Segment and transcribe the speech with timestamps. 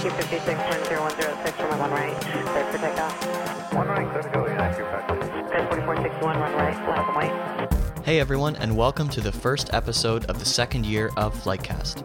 [0.00, 3.74] 256.010, from one right, clear for takeoff.
[3.74, 5.06] One right, clear to go, yeah, you're back.
[5.06, 8.04] Clear 4461, one right, flat and white.
[8.06, 12.02] Hey everyone, and welcome to the first episode of the second year of Flightcast.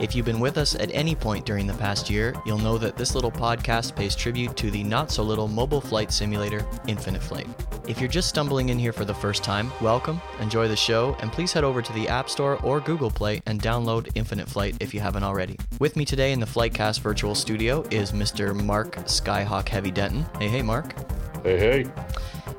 [0.00, 2.96] If you've been with us at any point during the past year, you'll know that
[2.96, 7.48] this little podcast pays tribute to the not so little mobile flight simulator, Infinite Flight.
[7.88, 11.32] If you're just stumbling in here for the first time, welcome, enjoy the show, and
[11.32, 14.94] please head over to the App Store or Google Play and download Infinite Flight if
[14.94, 15.58] you haven't already.
[15.80, 18.54] With me today in the Flightcast virtual studio is Mr.
[18.54, 20.24] Mark Skyhawk Heavy Denton.
[20.38, 20.94] Hey, hey, Mark.
[21.42, 21.86] Hey, hey.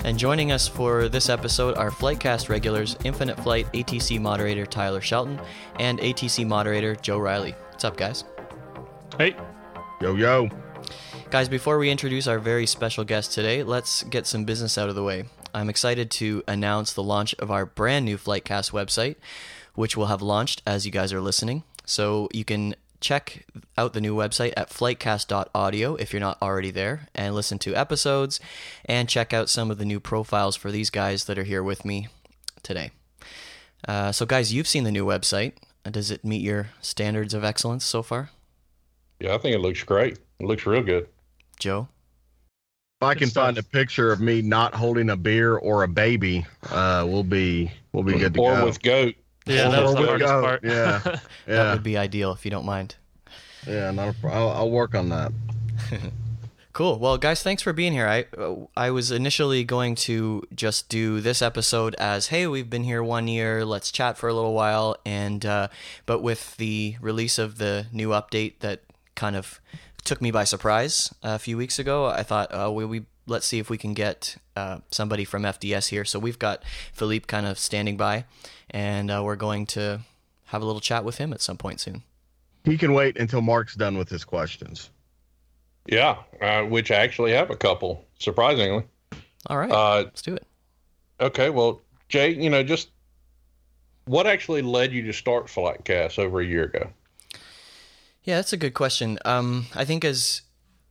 [0.05, 5.39] And joining us for this episode are Flightcast regulars, Infinite Flight ATC moderator Tyler Shelton,
[5.77, 7.53] and ATC moderator Joe Riley.
[7.71, 8.23] What's up, guys?
[9.17, 9.35] Hey.
[10.01, 10.47] Yo, yo.
[11.29, 14.95] Guys, before we introduce our very special guest today, let's get some business out of
[14.95, 15.25] the way.
[15.53, 19.17] I'm excited to announce the launch of our brand new Flightcast website,
[19.75, 21.63] which will have launched as you guys are listening.
[21.85, 23.45] So you can check
[23.77, 28.39] out the new website at flightcast.audio if you're not already there and listen to episodes
[28.85, 31.85] and check out some of the new profiles for these guys that are here with
[31.85, 32.07] me
[32.63, 32.91] today.
[33.87, 35.53] Uh, so, guys, you've seen the new website.
[35.89, 38.29] Does it meet your standards of excellence so far?
[39.19, 40.19] Yeah, I think it looks great.
[40.39, 41.07] It looks real good.
[41.57, 41.87] Joe?
[43.01, 46.45] If I can find a picture of me not holding a beer or a baby,
[46.69, 48.65] uh, we'll be we'll be good to or go.
[48.65, 49.15] with goat.
[49.49, 50.41] Yeah, Or that's the hardest goat.
[50.43, 50.63] part.
[50.63, 52.95] Yeah, That would be ideal if you don't mind.
[53.67, 53.91] yeah.
[53.91, 55.31] Not a pro- I'll, I'll work on that.
[56.71, 56.99] Cool.
[56.99, 58.07] Well, guys, thanks for being here.
[58.07, 62.83] I uh, I was initially going to just do this episode as, hey, we've been
[62.83, 65.67] here one year, let's chat for a little while, and uh,
[66.05, 68.81] but with the release of the new update that
[69.15, 69.59] kind of
[70.05, 73.59] took me by surprise a few weeks ago, I thought, uh, we, we let's see
[73.59, 76.03] if we can get uh, somebody from FDS here.
[76.03, 76.63] So we've got
[76.93, 78.25] Philippe kind of standing by,
[78.69, 80.01] and uh, we're going to
[80.47, 82.03] have a little chat with him at some point soon.
[82.65, 84.89] He can wait until Mark's done with his questions.
[85.85, 88.83] Yeah, uh, which I actually have a couple, surprisingly.
[89.47, 90.45] All right, Uh, let's do it.
[91.21, 92.89] okay, well, Jay, you know, just
[94.05, 96.89] what actually led you to start Flightcast over a year ago?
[98.23, 99.17] Yeah, that's a good question.
[99.23, 100.41] Um, I think as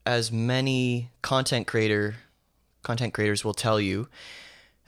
[0.07, 2.17] as many content creator
[2.89, 4.09] content creators will tell you,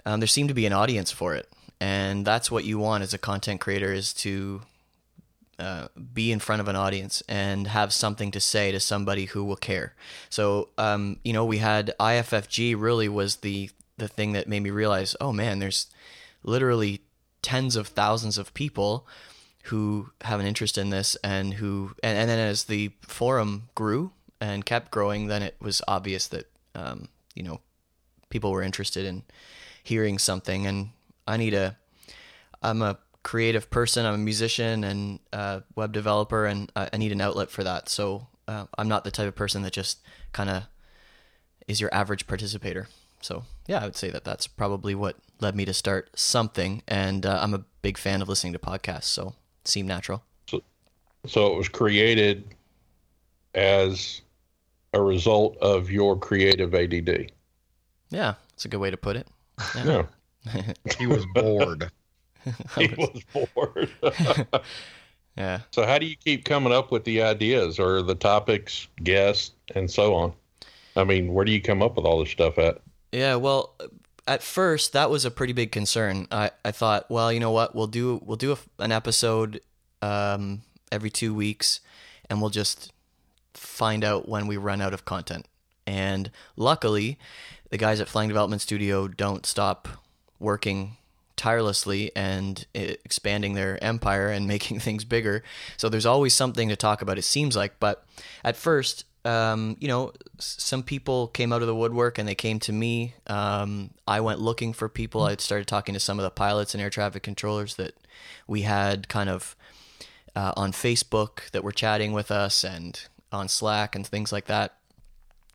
[0.06, 1.47] um, there seemed to be an audience for it,
[1.78, 4.62] and that's what you want as a content creator is to
[5.59, 9.44] uh, be in front of an audience and have something to say to somebody who
[9.44, 9.94] will care.
[10.31, 13.69] So, um, you know, we had IFFG really was the
[13.99, 15.88] the thing that made me realize, oh man, there's
[16.43, 17.03] literally
[17.43, 19.06] tens of thousands of people
[19.65, 24.11] who have an interest in this and who and, and then as the forum grew
[24.41, 27.61] and kept growing then it was obvious that um, you know
[28.30, 29.22] people were interested in
[29.82, 30.66] hearing something.
[30.66, 30.91] And
[31.26, 31.76] i need a
[32.62, 37.20] i'm a creative person i'm a musician and uh, web developer and I, need an
[37.20, 37.88] outlet for that.
[37.88, 40.00] So uh, i'm not the type of person that just
[40.32, 40.64] kind of
[41.69, 42.88] is your average participator.
[43.20, 46.82] So yeah i would say that that's probably what led me to start something.
[46.88, 50.22] And uh, i'm a big fan of listening to podcasts so it seemed natural.
[51.26, 52.54] So it was created
[53.54, 54.22] as
[54.94, 57.30] a result of your creative ADD.
[58.10, 59.26] Yeah that's a good way to put it
[59.76, 60.04] Yeah,
[60.98, 61.91] He was bored.
[62.76, 63.22] he was
[63.54, 63.91] bored.
[65.37, 69.53] yeah so how do you keep coming up with the ideas or the topics, guests,
[69.75, 70.32] and so on?
[70.97, 72.81] I mean, where do you come up with all this stuff at?
[73.12, 73.75] Yeah, well,
[74.26, 76.26] at first that was a pretty big concern.
[76.31, 79.60] I, I thought, well, you know what, we'll do we'll do a, an episode
[80.03, 81.81] um, every two weeks,
[82.28, 82.93] and we'll just
[83.54, 85.47] find out when we run out of content.
[85.87, 87.19] And luckily,
[87.70, 89.88] the guys at Flying Development Studio don't stop
[90.38, 90.97] working
[91.36, 95.42] tirelessly and expanding their empire and making things bigger.
[95.76, 97.19] So there's always something to talk about.
[97.19, 98.04] It seems like, but
[98.44, 102.58] at first, um, you know, some people came out of the woodwork and they came
[102.60, 103.14] to me.
[103.26, 105.22] Um, I went looking for people.
[105.22, 107.94] I started talking to some of the pilots and air traffic controllers that
[108.47, 109.56] we had kind of
[110.34, 113.00] uh, on Facebook that were chatting with us and
[113.32, 114.75] on Slack and things like that.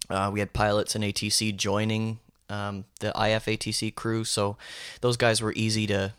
[0.10, 2.20] Uh, we had pilots and ATC joining
[2.50, 4.58] um, the IFATC crew, so
[5.02, 6.14] those guys were easy to,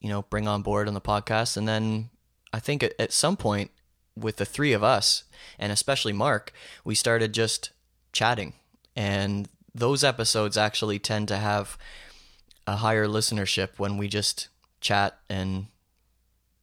[0.00, 1.56] you know, bring on board on the podcast.
[1.56, 2.10] And then
[2.52, 3.70] I think at, at some point
[4.16, 5.24] with the three of us,
[5.58, 6.52] and especially Mark,
[6.84, 7.70] we started just
[8.12, 8.54] chatting,
[8.96, 11.78] and those episodes actually tend to have
[12.66, 14.48] a higher listenership when we just
[14.80, 15.66] chat and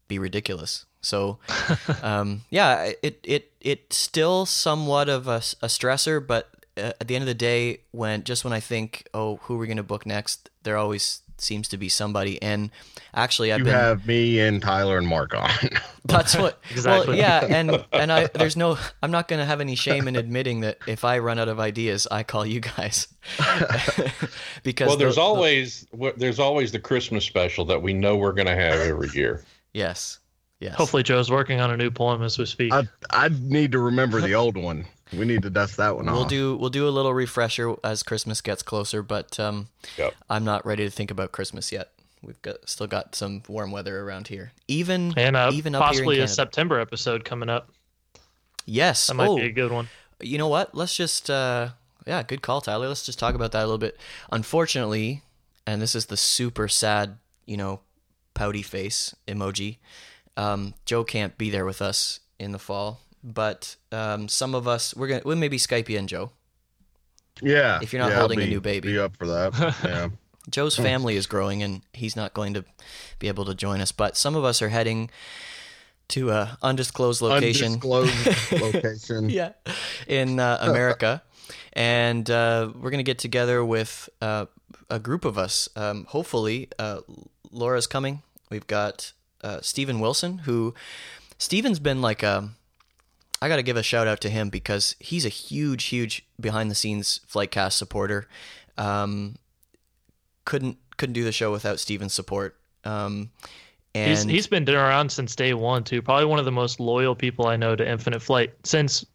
[0.08, 0.86] be ridiculous.
[1.02, 1.40] So,
[2.02, 7.24] um, yeah, it it it's still somewhat of a, a stressor, but at the end
[7.24, 10.06] of the day, when just when I think, oh, who are we going to book
[10.06, 12.42] next, there always seems to be somebody.
[12.42, 12.72] And
[13.14, 15.50] actually, I've You been have me and Tyler and Mark on.
[16.06, 17.10] that's what Exactly.
[17.10, 20.62] Well, yeah, and and I there's no I'm not gonna have any shame in admitting
[20.62, 23.08] that if I run out of ideas, I call you guys
[24.64, 28.16] because well, there's the- the- always w- there's always the Christmas special that we know
[28.18, 29.44] we're going to have every year.
[29.74, 30.20] yes
[30.60, 32.74] yes Hopefully, Joe's working on a new poem as we speak.
[32.74, 34.86] I I need to remember the old one.
[35.14, 36.30] We need to dust that one We'll off.
[36.30, 40.14] do we'll do a little refresher as Christmas gets closer, but um, Yep.
[40.30, 41.92] I'm not ready to think about Christmas yet.
[42.22, 44.52] We've got still got some warm weather around here.
[44.68, 47.70] Even and uh, even up here in possibly a September episode coming up.
[48.66, 49.08] yes.
[49.08, 49.88] That might oh, be a good one.
[50.20, 50.76] you know what?
[50.76, 51.70] Let's just uh,
[52.06, 52.88] yeah, good call, Tyler.
[52.88, 53.98] Let's just talk about that a little bit.
[54.32, 55.22] Unfortunately,
[55.66, 57.82] and this is the super sad, you know,
[58.34, 59.78] pouty face emoji.
[60.38, 64.96] Um, Joe can't be there with us in the fall, but um, some of us
[64.96, 66.32] we're gonna we'll maybe Skype you in, Joe.
[67.42, 67.80] yeah.
[67.82, 68.94] if you're not yeah, I'll holding a new baby.
[68.94, 69.76] Be up for that.
[69.84, 70.10] Yeah.
[70.50, 72.64] Joe's family is growing and he's not going to
[73.20, 73.92] be able to join us.
[73.92, 75.10] But some of us are heading
[76.10, 77.74] to a undisclosed location.
[77.74, 79.30] Undisclosed location.
[79.30, 79.54] yeah,
[80.08, 81.22] in uh, America,
[81.74, 84.46] and uh, we're gonna get together with uh,
[84.90, 85.68] a group of us.
[85.76, 87.02] Um, hopefully, uh,
[87.52, 88.22] Laura's coming.
[88.50, 89.12] We've got
[89.44, 90.74] uh, Stephen Wilson, who
[91.38, 92.50] Stephen's been like a.
[93.42, 96.72] I got to give a shout out to him because he's a huge, huge behind
[96.72, 98.28] the scenes Flightcast supporter.
[98.80, 99.36] Um,
[100.46, 102.56] couldn't couldn't do the show without Stephen's support.
[102.84, 103.30] Um,
[103.94, 106.02] and He's he's been around since day one too.
[106.02, 109.06] Probably one of the most loyal people I know to Infinite Flight since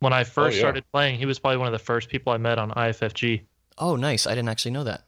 [0.00, 0.60] when I first Oh, yeah.
[0.60, 1.18] started playing.
[1.18, 3.42] He was probably one of the first people I met on IFFG.
[3.78, 4.26] oh, nice!
[4.26, 5.04] I didn't actually know that.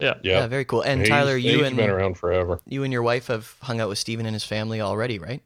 [0.00, 0.82] Yeah, Yeah, Yeah, very cool.
[0.82, 2.60] And He's- Tyler, you he's and been around forever.
[2.66, 5.42] you and your wife have hung out with Stephen and his family already, right?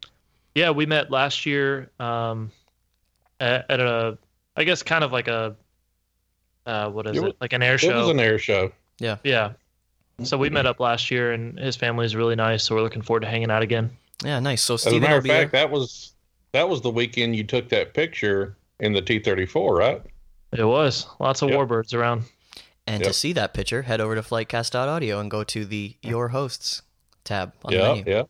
[0.54, 0.70] yeah.
[0.70, 2.50] We met last year um,
[3.40, 4.16] at, at a,
[4.56, 5.56] I guess, kind of like a,
[6.66, 7.36] uh, what is It it?
[7.40, 7.90] Like an air show.
[7.90, 8.72] It was an air show.
[8.98, 9.16] Yeah.
[9.24, 9.52] Yeah.
[10.22, 12.62] So we met up last year, and his family is really nice.
[12.62, 13.90] So we're looking forward to hanging out again.
[14.24, 14.62] Yeah, nice.
[14.62, 15.62] So As a matter of fact, there.
[15.66, 16.12] that was
[16.52, 20.00] that was the weekend you took that picture in the T thirty four, right?
[20.52, 21.58] It was lots of Yep.
[21.58, 22.22] warbirds around.
[22.86, 26.82] And to see that picture, head over to flightcast.audio and go to the Your Hosts
[27.24, 28.04] tab on the Yeah, menu.
[28.06, 28.22] yeah.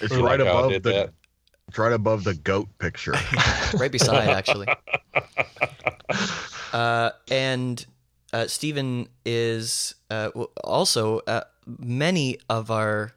[0.00, 1.10] It's I right like above the that.
[1.68, 3.14] it's right above the goat picture.
[3.78, 4.66] right beside actually.
[6.72, 7.86] Uh, and
[8.34, 10.28] uh, Stephen is uh,
[10.62, 11.42] also uh,
[11.78, 13.12] many of our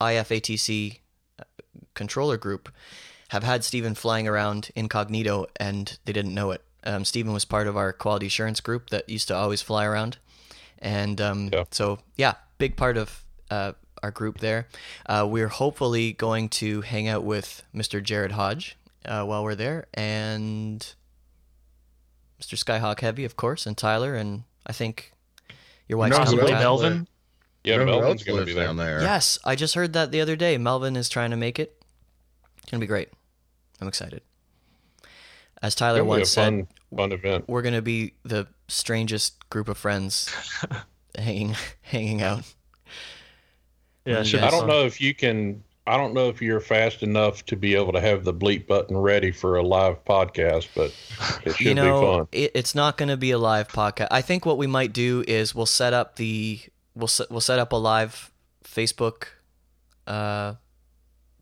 [0.00, 0.98] IFATC
[1.38, 1.42] uh,
[1.94, 2.70] controller group
[3.28, 6.62] have had Stephen flying around incognito and they didn't know it.
[6.84, 10.18] Um, Stephen was part of our quality assurance group that used to always fly around,
[10.78, 11.64] and um, Yeah.
[11.70, 13.72] so yeah, big part of uh,
[14.02, 14.66] our group there.
[15.06, 18.02] Uh, we're hopefully going to hang out with Mr.
[18.02, 20.94] Jared Hodge uh, while we're there, and
[22.40, 22.56] Mr.
[22.62, 25.12] Skyhawk Heavy, of course, and Tyler, and I think
[25.88, 26.62] your wife's No, who coming Possibly else?
[26.82, 27.06] Melvin.
[27.64, 28.64] Yeah, You know who Melvin's going to be there.
[28.64, 29.02] down there.
[29.02, 30.56] Yes, I just heard that the other day.
[30.56, 31.76] Melvin is trying to make it.
[32.62, 33.10] It's gonna be great.
[33.82, 34.22] I'm excited.
[35.62, 37.44] As Tyler It'll once said, fun, fun event.
[37.48, 40.30] we're gonna be the strangest group of friends
[41.16, 42.44] hanging hanging out.
[44.04, 45.62] Yeah, You should I don't know if you can.
[45.86, 48.96] I don't know if you're fast enough to be able to have the bleep button
[48.96, 50.94] ready for a live podcast, but
[51.44, 52.28] it should you know, be fun.
[52.32, 54.08] It, it's not going to be a live podcast.
[54.10, 56.60] I think what we might do is we'll set up the
[56.94, 58.30] we'll set, we'll set up a live
[58.62, 59.24] Facebook
[60.06, 60.54] uh,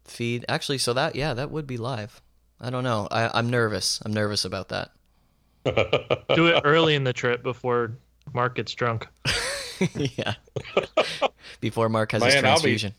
[0.04, 0.44] feed.
[0.48, 2.22] Actually, so that yeah, that would be live.
[2.60, 3.06] I don't know.
[3.10, 4.00] I, I'm nervous.
[4.04, 4.90] I'm nervous about that.
[6.34, 7.92] Do it early in the trip before
[8.32, 9.06] Mark gets drunk.
[9.94, 10.34] yeah.
[11.60, 12.94] Before Mark has his Man, I'll be- transfusion.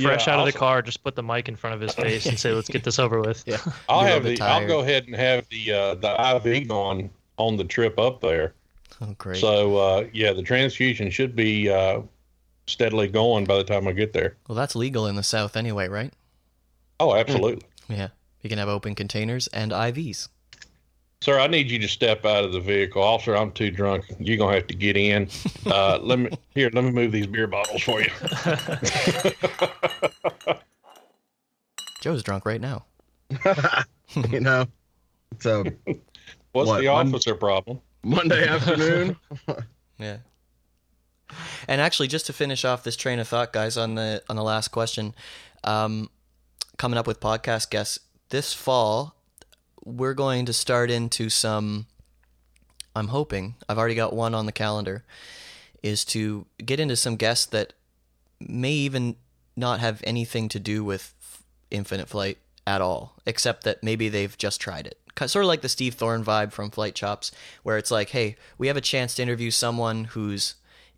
[0.00, 1.94] Fresh Yeah, out of I'll- the car, just put the mic in front of his
[1.94, 3.58] face and say, "Let's get this over with." Yeah.
[3.90, 4.44] I'll You're have bit the.
[4.44, 8.54] I'll go ahead and have the uh, the IV on on the trip up there.
[9.02, 9.36] Oh, great.
[9.36, 12.00] So uh, yeah, the transfusion should be uh,
[12.66, 14.36] steadily going by the time I get there.
[14.48, 16.12] well, that's legal in the South anyway, right?
[16.98, 18.08] Oh, absolutely, Yeah.
[18.42, 20.28] You can have open containers and IVs.
[21.20, 21.38] sir.
[21.38, 23.36] I need you to step out of the vehicle, officer.
[23.36, 24.04] I'm too drunk.
[24.18, 25.28] You're gonna have to get in.
[25.66, 26.70] Uh, let me here.
[26.72, 28.10] Let me move these beer bottles for you.
[32.02, 32.84] Joe's drunk right now.
[34.30, 34.66] you know.
[35.40, 35.64] So
[36.52, 37.80] What's What, the one- officer problem?
[38.04, 39.16] Monday afternoon.
[39.98, 40.16] Yeah.
[41.68, 44.42] And actually, just to finish off this train of thought, guys, on the on the
[44.42, 45.14] last question,
[45.64, 46.10] um,
[46.76, 48.00] coming up with podcast guests
[48.32, 49.14] this fall,
[49.84, 51.86] we're going to start into some.
[52.96, 55.04] I'm hoping I've already got one on the calendar,
[55.82, 57.74] is to get into some guests that
[58.40, 59.16] may even
[59.54, 61.14] not have anything to do with
[61.70, 65.68] Infinite Flight at all, except that maybe they've just tried it Sort of like the
[65.68, 69.22] Steve Thorne vibe from Flight Chops, where it's like, hey, we have a chance to
[69.22, 70.54] interview someone who's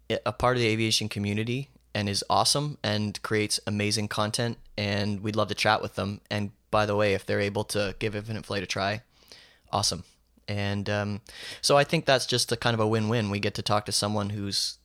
[0.09, 5.37] a part of the aviation community and is awesome and creates amazing content and we'd
[5.37, 8.45] love to chat with them and by the way if they're able to give infinite
[8.45, 9.01] flight a try
[9.73, 10.05] awesome
[10.49, 11.21] and um,
[11.61, 13.93] so i think that's just a kind of a win-win we get to talk to
[13.93, 14.79] someone who's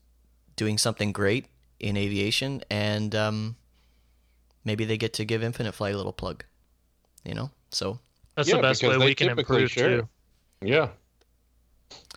[0.55, 1.47] doing something great
[1.79, 3.55] in aviation and um,
[4.63, 6.43] maybe they get to give infinite flight a little plug
[7.23, 7.99] you know so
[8.35, 10.07] That's Yeah, the best way we can improve share too.
[10.61, 10.89] Yeah,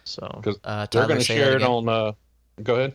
[0.05, 1.71] So because uh, they're going to share it again.
[1.71, 1.89] on.
[1.89, 2.13] Uh,
[2.63, 2.95] go ahead.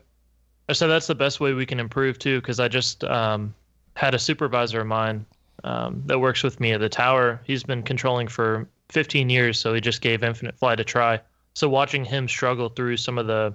[0.70, 3.54] I said that's the best way we can improve too, because I just um,
[3.96, 5.26] had a supervisor of mine
[5.64, 7.42] um, that works with me at the tower.
[7.46, 11.20] He's been controlling for 15 years, so he just gave Infinite Flight a try.
[11.54, 13.54] So watching him struggle through some of the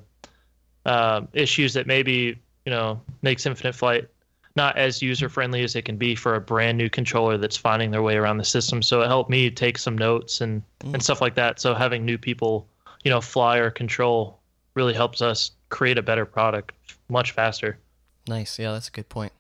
[0.86, 4.08] uh, issues that maybe you know makes Infinite Flight
[4.54, 7.90] not as user friendly as it can be for a brand new controller that's finding
[7.90, 8.82] their way around the system.
[8.82, 10.94] So it helped me take some notes and Mm.
[10.94, 11.60] and stuff like that.
[11.60, 12.66] So having new people,
[13.04, 14.40] you know, fly or control
[14.74, 16.72] really helps us create a better product
[17.08, 17.78] much faster.
[18.28, 19.32] nice yeah that's a good point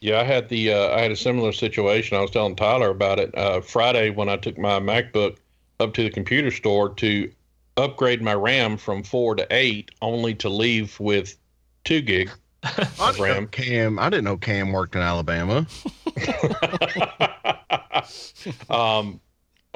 [0.00, 2.18] Yeah, I had the uh, I had a similar situation.
[2.18, 5.38] I was telling Tyler about it uh, Friday when I took my MacBook
[5.80, 7.32] up to the computer store to
[7.78, 11.36] upgrade my RAM from four to eight, only to leave with
[11.84, 12.30] two gig
[12.62, 13.46] I of didn't know RAM.
[13.48, 15.66] Cam, I didn't know Cam worked in Alabama.
[18.70, 19.20] um,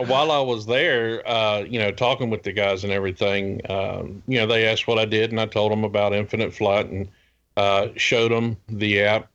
[0.04, 4.38] while I was there, uh, you know, talking with the guys and everything, um, you
[4.38, 7.08] know, they asked what I did, and I told them about Infinite Flight and
[7.56, 9.28] uh, showed them the app.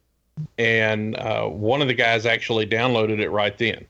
[0.58, 3.86] And uh, one of the guys actually downloaded it right then.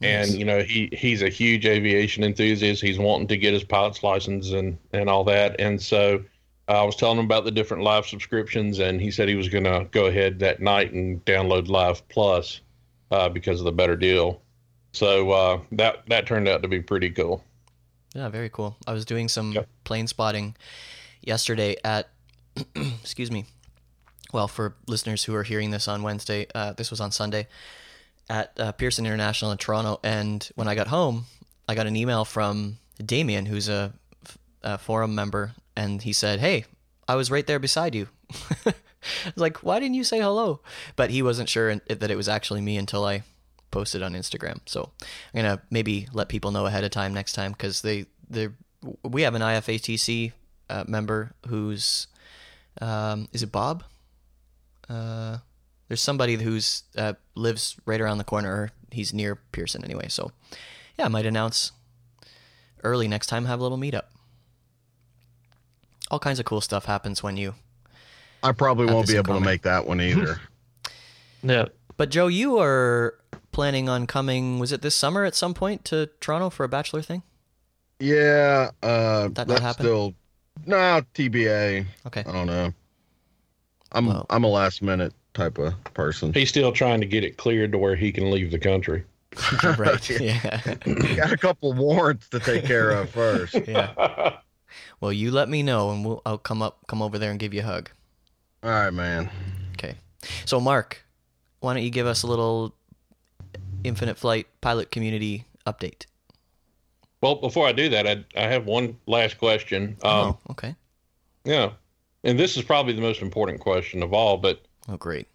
[0.00, 2.80] And you know, he he's a huge aviation enthusiast.
[2.80, 5.56] He's wanting to get his pilot's license and and all that.
[5.58, 6.22] And so
[6.68, 9.64] I was telling him about the different live subscriptions, and he said he was going
[9.64, 12.60] to go ahead that night and download Live Plus
[13.10, 14.40] uh, because of the better deal.
[14.92, 17.44] So uh, that that turned out to be pretty cool.
[18.14, 18.76] Yeah, very cool.
[18.86, 19.68] I was doing some Yep.
[19.84, 20.56] plane spotting
[21.22, 22.08] yesterday at,
[22.74, 23.44] excuse me.
[24.32, 27.46] Well, for listeners who are hearing this on Wednesday, uh, this was on Sunday
[28.28, 30.00] at uh, Pearson International in Toronto.
[30.02, 31.26] And when I got home,
[31.68, 33.92] I got an email from Damien, who's a,
[34.62, 36.64] a forum member, and he said, "Hey,
[37.06, 38.08] I was right there beside you."
[38.66, 38.74] I
[39.26, 40.60] was like, "Why didn't you say hello?"
[40.96, 43.22] But he wasn't sure that it was actually me until I
[43.70, 44.60] posted on Instagram.
[44.66, 44.90] So
[45.34, 48.48] I'm gonna maybe let people know ahead of time next time because they they
[49.02, 50.32] we have an IFATC
[50.70, 52.06] uh, member who's
[52.80, 53.84] um, is it Bob?
[54.88, 55.38] Uh,
[55.88, 58.50] there's somebody who's uh, lives right around the corner.
[58.50, 60.08] Or he's near Pearson anyway.
[60.08, 60.32] So
[60.98, 61.72] yeah, I might announce
[62.84, 63.46] early next time.
[63.46, 64.04] Have a little meetup.
[66.10, 67.54] All kinds of cool stuff happens when you.
[68.42, 70.40] I probably won't be in able to make that one either.
[71.40, 71.66] Yeah.
[71.96, 73.14] But Joe, you are
[73.58, 74.60] planning on coming.
[74.60, 77.24] Was it this summer at some point to Toronto for a bachelor thing?
[77.98, 79.84] yeah, uh, That not that's happen?
[79.84, 80.14] still
[80.64, 81.84] no TBA.
[82.06, 82.20] Okay.
[82.24, 82.72] I don't know.
[83.90, 86.32] I'm Well- I'm a last minute type of person.
[86.32, 89.02] He's still trying to get it cleared to where he can leave the country.
[89.76, 90.08] right.
[90.20, 90.60] Yeah.
[91.16, 93.54] Got a couple warrants to take care of first.
[93.66, 94.36] yeah.
[95.00, 97.52] Well, you let me know, and we'll I'll come up, come over there, and give
[97.52, 97.90] you a hug.
[98.62, 99.28] All right, man.
[99.72, 99.96] Okay.
[100.44, 101.04] So, Mark,
[101.58, 102.72] why don't you give us a little
[103.84, 106.06] Infinite Flight pilot community update?
[107.20, 109.96] Well, before I do that, I, I have one last question.
[110.02, 110.74] Um, oh, okay.
[111.44, 111.72] Yeah,
[112.24, 114.36] and this is probably the most important question of all.
[114.36, 115.26] But Oh, great.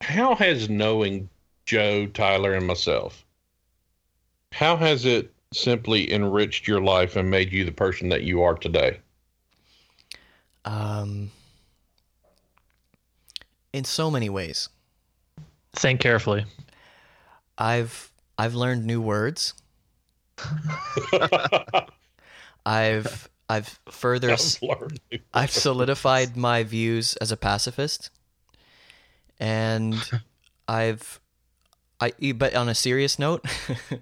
[0.00, 1.28] how has knowing
[1.66, 3.24] Joe, Tyler, and myself,
[4.52, 8.54] how has it simply enriched your life and made you the person that you are
[8.54, 9.00] today?
[10.64, 11.30] Um,
[13.72, 14.68] in so many ways,
[15.74, 16.44] Think carefully.
[17.58, 19.54] I've I've learned new words.
[22.64, 25.00] I've I've further Learned.
[25.32, 28.10] I've solidified my views as a pacifist,
[29.40, 29.96] and
[30.68, 31.20] I've,
[32.00, 32.12] I.
[32.34, 33.44] But on a serious note,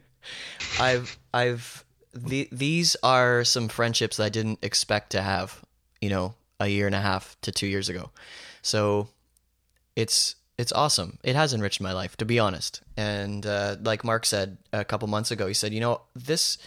[0.80, 1.84] I've, I've.
[2.12, 5.62] The, these are some friendships that I didn't expect to have.
[6.00, 8.10] You know, a year and a half to two years ago.
[8.62, 9.08] So,
[9.94, 11.18] it's it's awesome.
[11.22, 12.80] It has enriched my life, to be honest.
[12.96, 16.58] And uh, like Mark said a couple months ago, he said, you know, this.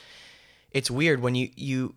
[0.72, 1.96] It's weird when you you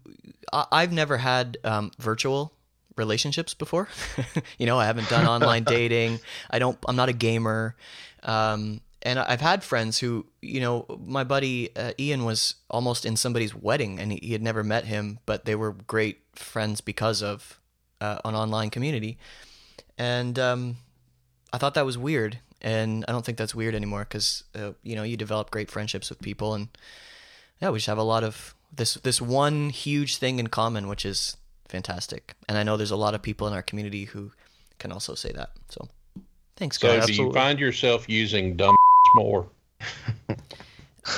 [0.52, 2.54] I- I've never had um, virtual
[2.96, 3.88] relationships before.
[4.58, 6.20] you know, I haven't done online dating.
[6.50, 6.78] I don't.
[6.88, 7.76] I'm not a gamer.
[8.22, 13.16] Um, and I've had friends who, you know, my buddy uh, Ian was almost in
[13.16, 17.22] somebody's wedding, and he, he had never met him, but they were great friends because
[17.22, 17.60] of
[18.00, 19.18] uh, an online community.
[19.98, 20.76] And um,
[21.52, 24.96] I thought that was weird, and I don't think that's weird anymore because uh, you
[24.96, 26.68] know you develop great friendships with people, and
[27.60, 31.04] yeah, we just have a lot of this this one huge thing in common, which
[31.04, 31.36] is
[31.68, 32.34] fantastic.
[32.48, 34.32] And I know there's a lot of people in our community who
[34.78, 35.50] can also say that.
[35.68, 35.88] So,
[36.56, 37.06] thanks, So guys.
[37.06, 38.74] do you find yourself using dumb
[39.14, 39.46] more?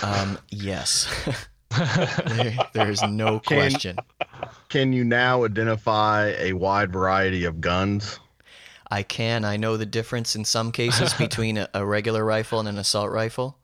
[0.02, 1.06] Um, yes.
[2.26, 3.96] there, there's no Can- question.
[4.68, 8.18] Can you now identify a wide variety of guns?
[8.94, 9.44] I can.
[9.44, 13.10] I know the difference in some cases between a, a regular rifle and an assault
[13.10, 13.58] rifle.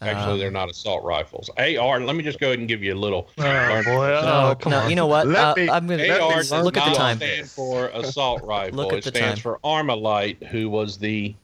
[0.00, 1.50] Actually, Um, they're not assault rifles.
[1.56, 2.00] AR.
[2.00, 3.28] Let me just go ahead and give you a little.
[3.38, 4.06] Oh, learn- boy.
[4.08, 4.90] no, Oh, come no, on.
[4.90, 5.26] you know what?
[5.26, 7.16] Uh, me- I'm gonna let me Look at the time.
[7.16, 8.76] stand for assault rifle.
[8.76, 9.42] Look at it the stands time.
[9.42, 11.34] for Armalite, who was the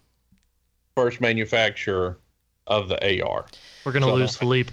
[0.94, 2.18] first manufacturer
[2.66, 3.46] of the AR.
[3.84, 4.70] We're gonna So- lose Philippe.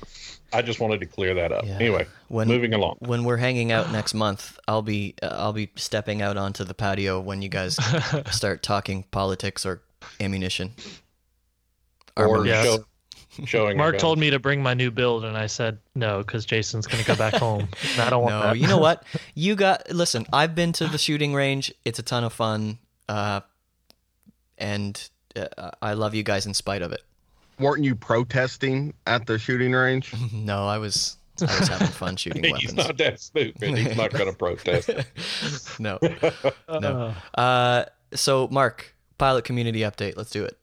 [0.53, 1.65] I just wanted to clear that up.
[1.65, 1.75] Yeah.
[1.75, 2.97] Anyway, when moving along.
[2.99, 6.73] when we're hanging out next month, I'll be uh, I'll be stepping out onto the
[6.73, 7.77] patio when you guys
[8.31, 9.81] start talking politics or
[10.19, 10.71] ammunition.
[12.15, 12.65] Or Yes.
[12.65, 12.85] show,
[13.45, 13.77] showing.
[13.77, 17.03] Mark told me to bring my new build, and I said no because Jason's gonna
[17.03, 17.67] go back home.
[17.99, 18.57] I don't want No, that.
[18.57, 19.03] you know what?
[19.35, 20.25] You got listen.
[20.33, 21.73] I've been to the shooting range.
[21.85, 23.41] It's a ton of fun, uh,
[24.57, 27.01] and uh, I love you guys in spite of it.
[27.59, 30.13] Weren't you protesting at the shooting range?
[30.33, 32.75] No, I was I was having fun shooting He's weapons.
[32.75, 33.77] not that stupid.
[33.77, 34.89] He's not going to protest.
[35.79, 35.99] no,
[36.67, 37.13] Uh, no.
[37.35, 40.15] Uh, so Mark, pilot community update.
[40.17, 40.57] Let's do it.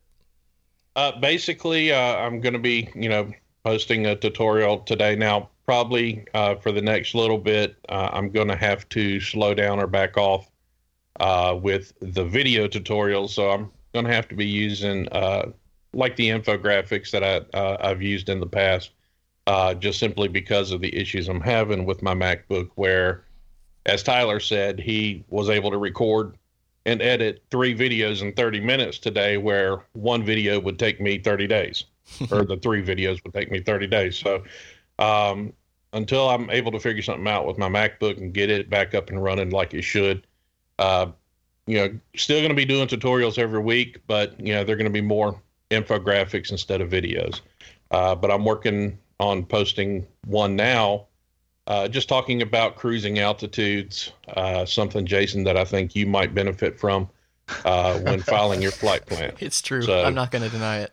[0.97, 3.33] Uh, basically, uh, I'm going to be, you know,
[3.65, 5.17] posting a tutorial today.
[5.17, 9.55] Now, probably uh, for the next little bit, uh, I'm going to have to slow
[9.55, 10.51] down or back off
[11.21, 13.31] uh, with the video tutorials.
[13.31, 15.51] So I'm going to have to be using uh,
[15.95, 18.93] like the infographics that I uh, I've used in the past,
[19.47, 22.71] uh, just simply because of the issues I'm having with my MacBook.
[22.75, 23.25] Where,
[23.87, 26.37] as Tyler said, he was able to record
[26.87, 31.47] and edit three videos in 30 minutes today, where one video would take me 30
[31.47, 31.85] days,
[32.31, 34.17] or the three videos would take me 30 days.
[34.17, 34.43] So,
[34.99, 35.53] um,
[35.93, 39.11] until I'm able to figure something out with my MacBook and get it back up
[39.11, 40.27] and running like it should,
[40.79, 41.07] uh,
[41.67, 44.85] you know, still going to be doing tutorials every week, but you know, they're going
[44.87, 45.41] to be more
[45.75, 47.40] infographics instead of videos.
[47.90, 51.07] Uh, but I'm working on posting one now
[51.66, 56.78] uh, just talking about cruising altitudes, uh, something, Jason, that I think you might benefit
[56.78, 57.08] from
[57.65, 59.32] uh, when filing your flight plan.
[59.41, 59.80] It's true.
[59.82, 60.93] So- I'm not going to deny it.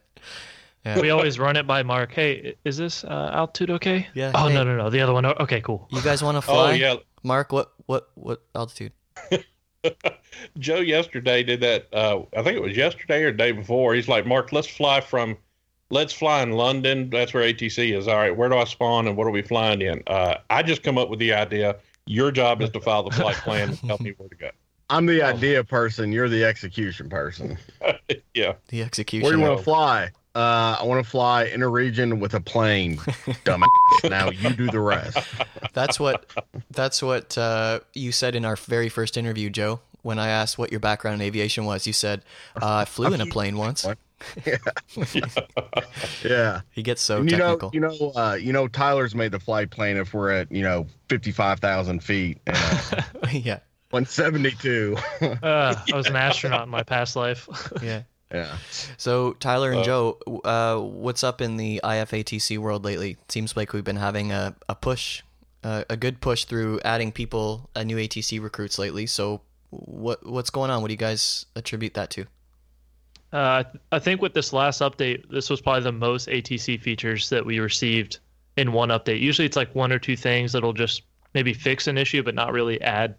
[1.02, 2.12] we always run it by Mark.
[2.13, 4.08] Hey, is this uh, altitude okay?
[4.13, 4.54] Yeah, Oh hey.
[4.56, 5.26] no no no, the other one.
[5.26, 5.88] Oh, Okay, cool.
[5.91, 6.54] You guys want to fly?
[6.56, 6.74] Oh, fly?
[6.74, 6.96] yeah.
[7.22, 8.94] Mark, what what what altitude?
[10.60, 11.88] Joe yesterday did that.
[11.94, 13.94] Uh, I think it was yesterday or the day before.
[13.94, 15.38] He's like, Mark, let's fly from,
[15.89, 17.10] let's fly in London.
[17.10, 18.08] That's where ATC is.
[18.08, 20.04] All right, where do I spawn and what are we flying in?
[20.08, 21.78] Uh, I just come up with the idea.
[22.06, 24.50] Your job is to file the flight plan and tell me where to go.
[24.89, 26.12] I'm the idea person.
[26.12, 27.58] You're the execution person.
[28.34, 28.54] Yeah.
[28.70, 29.24] The execution.
[29.24, 30.12] Where do you want to fly?
[30.34, 32.98] Uh, I want to fly in a region with a plane.
[33.46, 33.67] Dumbass.
[34.10, 35.17] now you do the rest.
[35.74, 36.26] That's what
[36.72, 39.82] that's what uh, you said in our very first interview, Joe.
[40.04, 42.24] When I asked what your background in aviation was, you said,
[42.62, 43.98] uh, "I flew in a plane once." What?
[46.24, 46.62] Yeah.
[46.72, 47.72] He gets so And you know, technical.
[47.74, 50.88] you know, uh, you know, Tyler's made the flight plan if we're at you know
[51.10, 54.98] fifty-five thousand feet and uh, yeah, one seventy-two.
[55.22, 57.48] Uh, I was an astronaut in my past life.
[57.82, 58.04] yeah.
[58.34, 58.58] Yeah.
[58.98, 63.17] So Tyler and Uh, Joe, uh, what's up in the IFATC world lately?
[63.30, 65.22] Seems like we've been having a, a push,
[65.63, 69.06] uh, a good push through adding people, uh, new ATC recruits lately.
[69.06, 70.82] So what what's going on?
[70.82, 72.26] What do you guys attribute that to?
[73.32, 77.46] Uh, I think with this last update, this was probably the most ATC features that
[77.46, 78.20] we received
[78.58, 79.22] in one update.
[79.22, 82.52] Usually it's like one or two things that'll just maybe fix an issue, but not
[82.52, 83.15] really add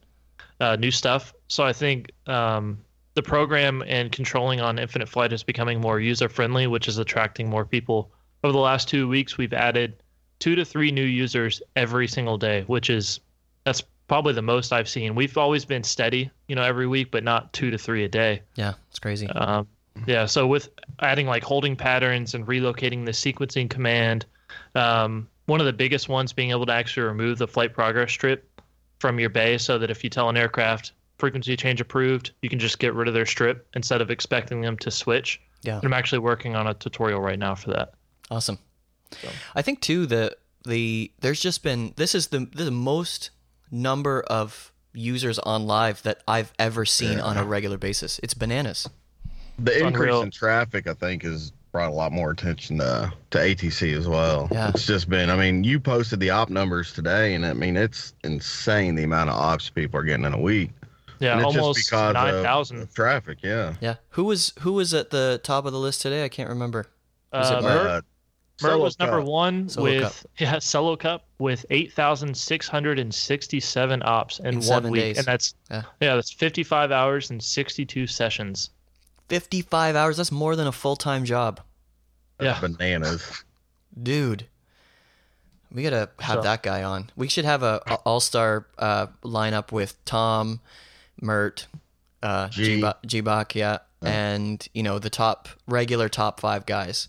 [0.61, 1.33] uh, new stuff.
[1.48, 2.79] So I think um,
[3.14, 7.48] the program and controlling on Infinite Flight is becoming more user friendly, which is attracting
[7.48, 8.11] more people.
[8.42, 10.03] Over the last two weeks, we've added
[10.38, 13.20] two to three new users every single day, which is
[13.64, 15.14] that's probably the most I've seen.
[15.14, 18.42] We've always been steady, you know, every week, but not two to three a day.
[18.57, 19.29] Yeah, it's crazy.
[19.29, 19.68] Um,
[20.07, 20.70] yeah, so with
[21.01, 24.27] adding like holding patterns and relocating the sequencing command,
[24.75, 28.48] um, one of the biggest ones being able to actually remove the flight progress strip
[28.98, 32.58] from your bay so that if you tell an aircraft frequency change approved, you can
[32.58, 35.40] just get rid of their strip instead of expecting them to switch.
[35.62, 35.76] Yeah.
[35.76, 37.94] And I'm actually working on a tutorial right now for that.
[38.28, 38.58] Awesome.
[39.54, 43.30] I think too the the there's just been this is the the most
[43.70, 48.18] number of users on live that I've ever seen on a regular basis.
[48.24, 48.90] It's bananas.
[49.61, 50.22] The increase unreal.
[50.22, 54.48] in traffic, I think, has brought a lot more attention to, to ATC as well.
[54.50, 54.70] Yeah.
[54.70, 58.12] It's just been, I mean, you posted the op numbers today, and I mean, it's
[58.24, 60.70] insane the amount of ops people are getting in a week.
[61.22, 62.82] Yeah, and almost just because nine of, thousand.
[62.82, 63.38] of traffic.
[63.42, 63.74] Yeah.
[63.80, 63.94] Yeah.
[64.11, 66.24] Who was who was at the top of the list today?
[66.24, 66.87] I can't remember.
[67.32, 67.64] Was it Uh, Merck?
[67.64, 67.87] Merck?
[67.87, 68.04] Uh, Mert
[68.72, 69.28] Solo was number Cup.
[69.28, 70.12] one Solo with Cup.
[70.38, 74.62] yeah solo cup with eight thousand six hundred and sixty seven ops in, In one
[74.62, 75.18] seven week, days.
[75.18, 75.82] and that's Yeah.
[76.00, 76.14] yeah.
[76.16, 78.70] that's fifty five hours and sixty two sessions.
[79.28, 80.18] 55 hours.
[80.18, 81.61] That's more than a full time job.
[82.40, 83.44] Yeah, Bananas.
[84.02, 84.46] Dude.
[85.72, 87.08] We gotta have So- that guy on.
[87.16, 90.61] We should have a, a all star uh, lineup with Tom,
[91.20, 91.66] Mert,
[92.22, 92.81] uh, G.
[92.81, 97.09] G- G-Bach, yeah, and you know the top regular top five guys.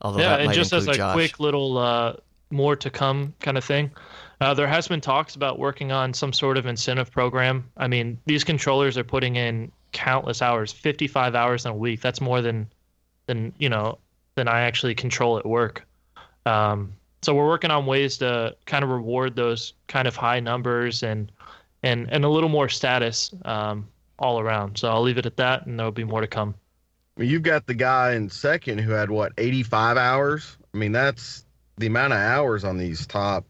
[0.00, 1.14] Although yeah, that and might just as a Josh.
[1.14, 2.14] quick little uh,
[2.50, 3.90] more to come kind of thing.
[4.40, 7.70] Uh, there has been talks about working on some sort of incentive program.
[7.76, 12.00] I mean, these controllers are putting in countless hours, 55 hours in a week.
[12.00, 12.68] That's more than,
[13.26, 13.98] than you know,
[14.34, 15.86] than I actually control at work.
[16.44, 21.02] Um, so we're working on ways to kind of reward those kind of high numbers
[21.02, 21.32] and
[21.84, 23.86] and and a little more status um,
[24.18, 24.78] all around.
[24.78, 26.54] So I'll leave it at that, and there'll be more to come.
[27.16, 30.56] I mean, you've got the guy in second who had what 85 hours.
[30.72, 31.44] I mean, that's
[31.76, 33.44] the amount of hours on these top,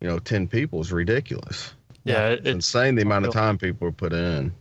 [0.00, 1.72] you know, 10 people is ridiculous.
[2.04, 4.54] Yeah, It's, it's insane the amount of time people are putting in.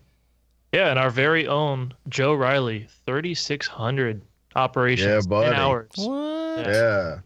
[0.71, 4.21] Yeah, and our very own Joe Riley, 3,600
[4.55, 5.55] operations Yeah, in buddy.
[5.55, 5.91] hours.
[5.95, 6.65] What?
[6.65, 6.71] Yeah.
[6.71, 7.19] Yeah.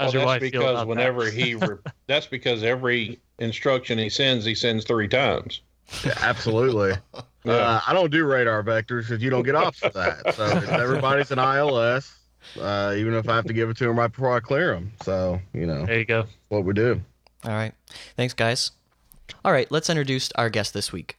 [0.00, 1.34] How's well, your that's wife feel because about whenever that?
[1.34, 1.76] he, re-
[2.06, 5.60] that's because every instruction he sends, he sends three times.
[6.04, 6.94] Yeah, absolutely.
[7.44, 7.54] Yeah.
[7.54, 10.36] Uh, I don't do radar vectors because you don't get off of that.
[10.36, 12.16] So everybody's an ILS,
[12.60, 14.92] uh, even if I have to give it to them right before I clear them.
[15.02, 16.26] So, you know, There you go.
[16.50, 17.02] what we do.
[17.44, 17.72] All right.
[18.16, 18.70] Thanks, guys.
[19.44, 21.18] All right, let's introduce our guest this week.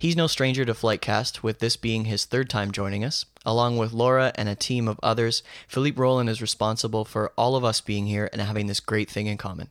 [0.00, 3.26] He's no stranger to Flightcast, with this being his third time joining us.
[3.44, 7.66] Along with Laura and a team of others, Philippe Roland is responsible for all of
[7.66, 9.68] us being here and having this great thing in common.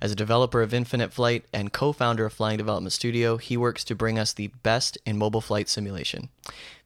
[0.00, 3.82] As a developer of Infinite Flight and co founder of Flying Development Studio, he works
[3.82, 6.28] to bring us the best in mobile flight simulation.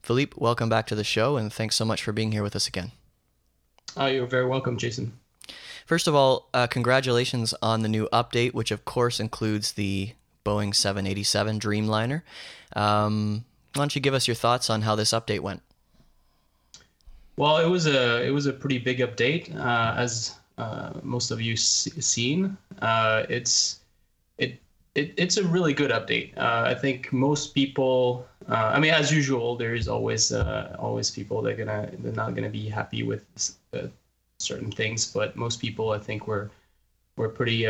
[0.01, 2.66] Philippe, welcome back to the show, and thanks so much for being here with us
[2.66, 2.93] again.
[3.95, 5.19] Oh, you're very welcome, Jason.
[5.85, 10.14] First of all, uh, congratulations on the new update, which of course includes the
[10.50, 12.22] Boeing 787 Dreamliner.
[12.74, 15.62] Um, why don't you give us your thoughts on how this update went?
[17.36, 21.40] Well, it was a it was a pretty big update, uh, as uh, most of
[21.40, 22.56] you se- seen.
[22.82, 23.80] Uh, it's
[24.38, 24.58] it,
[24.94, 26.36] it it's a really good update.
[26.36, 28.26] Uh, I think most people.
[28.48, 32.12] Uh, I mean, as usual, there is always uh, always people that are gonna they're
[32.12, 33.24] not gonna be happy with
[34.38, 36.50] certain things, but most people, I think, were
[37.16, 37.66] were pretty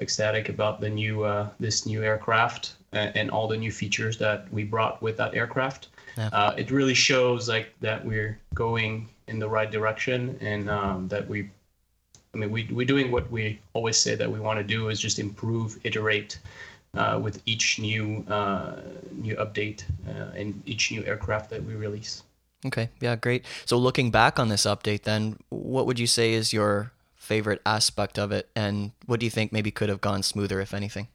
[0.00, 4.50] ecstatic about the new uh, this new aircraft and, and all the new features that
[4.52, 5.88] we brought with that aircraft.
[6.16, 6.30] Yeah.
[6.32, 11.28] Uh, it really shows like that we're going in the right direction and um, that
[11.28, 11.50] we
[12.36, 15.00] I mean, we, we're doing what we always say that we want to do is
[15.00, 16.38] just improve, iterate
[16.94, 18.80] uh, with each new uh,
[19.12, 22.22] new update uh, and each new aircraft that we release.
[22.66, 23.44] Okay, yeah, great.
[23.64, 26.92] So looking back on this update, then, what would you say is your
[27.26, 30.72] favorite aspect of it, and what do you think maybe could have gone smoother, if
[30.72, 31.08] anything?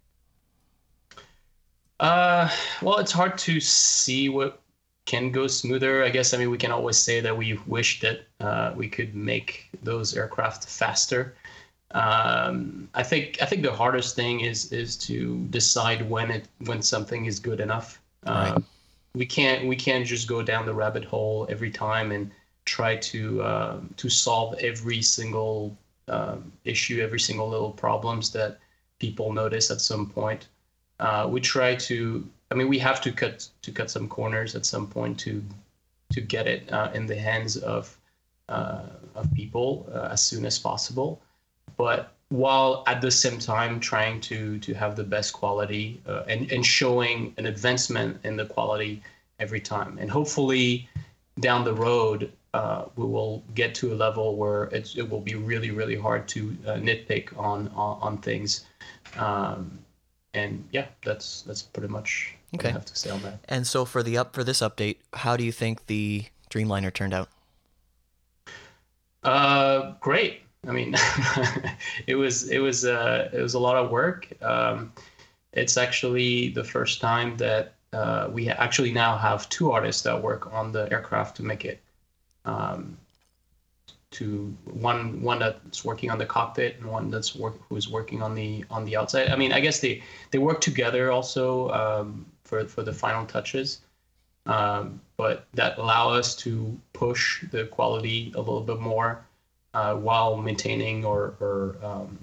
[1.99, 2.49] Uh,
[2.81, 4.61] well, it's hard to see what
[5.05, 6.03] can go smoother.
[6.03, 9.15] I guess I mean we can always say that we wish that uh, we could
[9.15, 11.35] make those aircraft faster.
[11.91, 16.81] Um, I think I think the hardest thing is is to decide when it when
[16.81, 18.01] something is good enough.
[18.25, 18.63] Uh, Right.
[19.13, 22.31] We can't we can't just go down the rabbit hole every time and
[22.65, 25.77] try to uh, to solve every single
[26.11, 28.59] um, issue, every single little problems that
[28.99, 30.47] people notice at some point.
[30.99, 32.27] Uh, we try to.
[32.51, 35.43] I mean, we have to cut to cut some corners at some point to
[36.11, 37.97] to get it uh, in the hands of
[38.49, 38.83] uh,
[39.15, 41.21] of people uh, as soon as possible.
[41.77, 46.51] But while at the same time trying to to have the best quality uh, and
[46.51, 49.01] and showing an advancement in the quality
[49.39, 50.87] every time, and hopefully
[51.39, 55.35] down the road uh, we will get to a level where it's, it will be
[55.35, 58.65] really really hard to uh, nitpick on on, on things.
[59.17, 59.79] Um,
[60.33, 62.69] and yeah, that's that's pretty much what Okay.
[62.69, 63.39] I have to say on that.
[63.45, 67.13] And so for the up for this update, how do you think the Dreamliner turned
[67.13, 67.29] out?
[69.23, 70.41] Uh, great.
[70.67, 70.95] I mean,
[72.07, 74.27] it was it was uh, it was a lot of work.
[74.43, 74.93] Um,
[75.53, 80.51] it's actually the first time that uh, we actually now have two artists that work
[80.53, 81.81] on the aircraft to make it.
[82.45, 82.97] Um,
[84.11, 88.35] to one one that's working on the cockpit and one that's work who's working on
[88.35, 89.29] the on the outside.
[89.29, 93.81] I mean, I guess they they work together also um, for for the final touches.
[94.47, 99.23] Um, but that allow us to push the quality a little bit more
[99.73, 102.17] uh, while maintaining or, or um,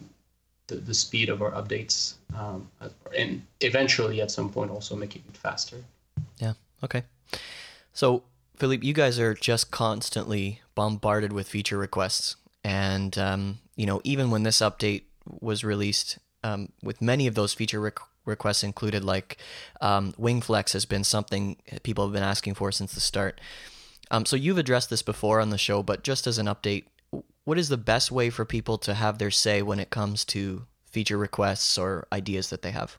[0.66, 2.68] the, the speed of our updates um,
[3.16, 5.76] and eventually at some point also making it faster.
[6.38, 6.54] Yeah.
[6.82, 7.04] Okay.
[7.92, 8.22] So,
[8.58, 14.30] Philippe, you guys are just constantly bombarded with feature requests, and um, you know, even
[14.30, 15.02] when this update
[15.40, 19.38] was released, um, with many of those feature requ- requests included, like
[19.80, 23.40] um, WingFlex has been something people have been asking for since the start.
[24.10, 26.84] Um, so you've addressed this before on the show, but just as an update,
[27.44, 30.66] what is the best way for people to have their say when it comes to
[30.84, 32.98] feature requests or ideas that they have?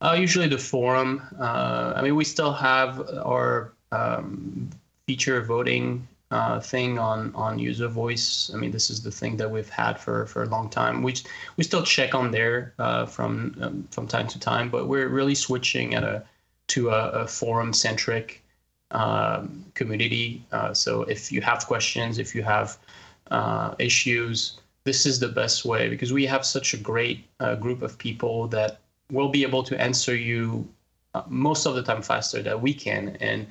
[0.00, 1.22] Uh, usually the forum.
[1.38, 4.70] Uh, I mean, we still have our um,
[5.06, 8.54] feature voting uh, thing on on UserVoice.
[8.54, 11.02] I mean, this is the thing that we've had for, for a long time.
[11.02, 11.14] We
[11.56, 15.34] we still check on there uh, from um, from time to time, but we're really
[15.34, 16.22] switching at a
[16.68, 18.42] to a, a forum centric
[18.90, 20.44] um, community.
[20.52, 22.76] Uh, so if you have questions, if you have
[23.30, 27.24] uh, issues, this is the best way because we have such a great
[27.60, 28.80] group of people that
[29.10, 30.68] will be able to answer you
[31.14, 33.46] uh, most of the time faster than we can, and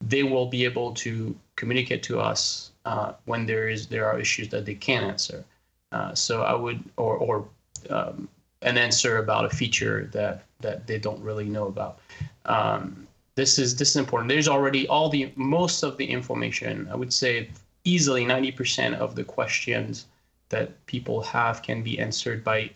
[0.00, 4.48] they will be able to communicate to us uh, when there is there are issues
[4.48, 5.44] that they can't answer.
[5.92, 7.48] Uh, so I would or or
[7.90, 8.28] um,
[8.62, 11.98] an answer about a feature that that they don't really know about.
[12.46, 14.28] Um, this is this is important.
[14.28, 16.88] There's already all the most of the information.
[16.90, 17.50] I would say
[17.84, 20.06] easily 90% of the questions
[20.48, 22.70] that people have can be answered by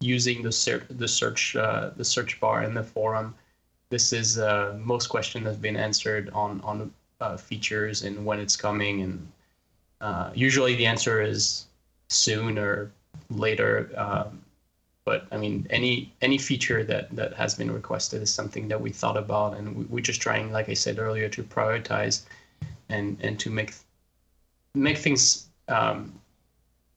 [0.00, 3.34] using the search the search uh, the search bar in the forum.
[3.90, 8.40] This is uh, most questions that have been answered on on uh, features and when
[8.40, 9.32] it's coming, and
[10.00, 11.66] uh, usually the answer is
[12.08, 12.92] soon or
[13.30, 13.90] later.
[13.96, 14.42] Um,
[15.04, 18.90] but I mean, any any feature that that has been requested is something that we
[18.90, 22.22] thought about, and we, we're just trying, like I said earlier, to prioritize
[22.88, 23.74] and and to make
[24.74, 26.18] make things um,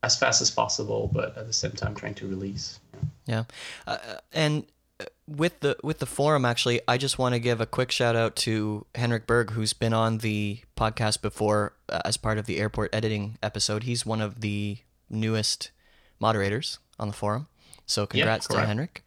[0.04, 2.80] as fast as possible, but at the same time trying to release.
[3.26, 3.44] Yeah,
[3.86, 3.98] uh,
[4.32, 4.66] and
[5.00, 8.16] uh, with the with the forum, actually, I just want to give a quick shout
[8.16, 12.58] out to Henrik Berg, who's been on the podcast before uh, as part of the
[12.60, 13.84] airport editing episode.
[13.84, 14.78] He's one of the
[15.10, 15.72] newest
[16.20, 17.48] moderators on the forum.
[17.86, 19.04] So congrats to Henrik.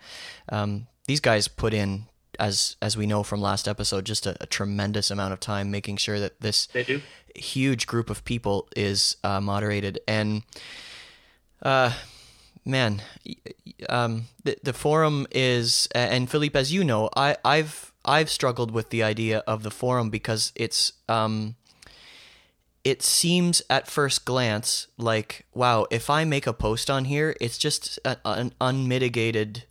[0.48, 2.06] Um, these guys put in,
[2.38, 5.96] as as we know from last episode, just a, a tremendous amount of time making
[5.96, 6.68] sure that this
[7.34, 10.42] huge group of people is uh, moderated and.
[11.62, 11.92] Uh,
[12.64, 13.02] man,
[13.88, 18.90] um, the the forum is, and Philippe, as you know, I I've I've struggled with
[18.90, 21.56] the idea of the forum because it's um,
[22.84, 27.58] it seems at first glance like wow, if I make a post on here, it's
[27.58, 29.64] just a, an unmitigated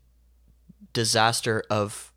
[0.93, 2.11] disaster of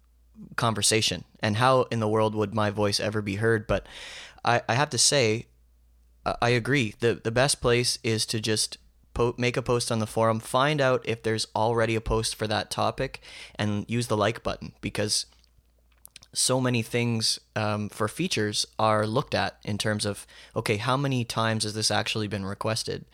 [0.56, 3.66] conversation, and how in the world would my voice ever be heard?
[3.66, 3.86] But
[4.44, 5.46] I I have to say.
[6.40, 6.94] I agree.
[7.00, 8.78] the The best place is to just
[9.14, 12.46] po- make a post on the forum, find out if there's already a post for
[12.46, 13.20] that topic,
[13.54, 15.26] and use the like button because
[16.34, 21.24] so many things um, for features are looked at in terms of okay, how many
[21.24, 23.04] times has this actually been requested?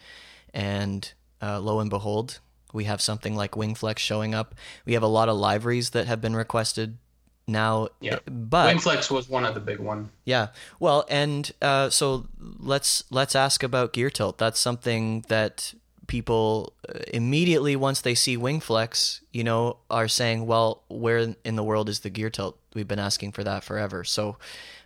[0.54, 2.40] And uh, lo and behold,
[2.72, 4.54] we have something like WingFlex showing up.
[4.84, 6.98] We have a lot of libraries that have been requested
[7.46, 7.88] now.
[8.00, 10.10] Yeah, but WingFlex was one of the big one.
[10.24, 14.38] Yeah, well, and uh, so let's let's ask about Gear Tilt.
[14.38, 15.74] That's something that
[16.08, 21.62] people uh, immediately once they see WingFlex, you know, are saying, "Well, where in the
[21.62, 22.58] world is the gear tilt?
[22.74, 24.36] We've been asking for that forever." So,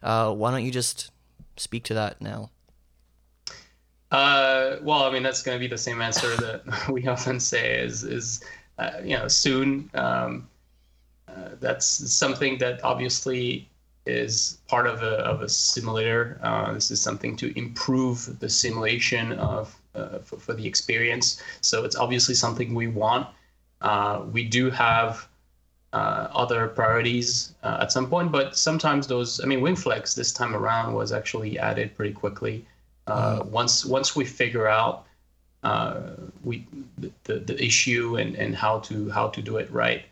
[0.02, 1.10] uh, why don't you just
[1.56, 2.50] speak to that now?
[4.10, 7.80] Uh, well, I mean, that's going to be the same answer that we often say
[7.80, 8.44] is is
[8.78, 9.88] uh, you know soon.
[9.94, 10.48] Um,
[11.28, 13.70] uh, that's something that obviously
[14.04, 16.38] is part of a, of a simulator.
[16.42, 21.42] Uh, this is something to improve the simulation of uh, for, for, the experience.
[21.60, 23.26] So it's obviously something we want.
[23.80, 25.28] Uh, we do have
[25.92, 30.54] uh, other priorities uh, at some point, but sometimes those, I mean, WingFlex this time
[30.54, 32.64] around was actually added pretty quickly.
[33.06, 33.46] Mm.
[33.46, 35.04] Once once we figure out
[36.44, 36.64] we
[37.24, 40.04] the, the issue and, and how to how to do it right,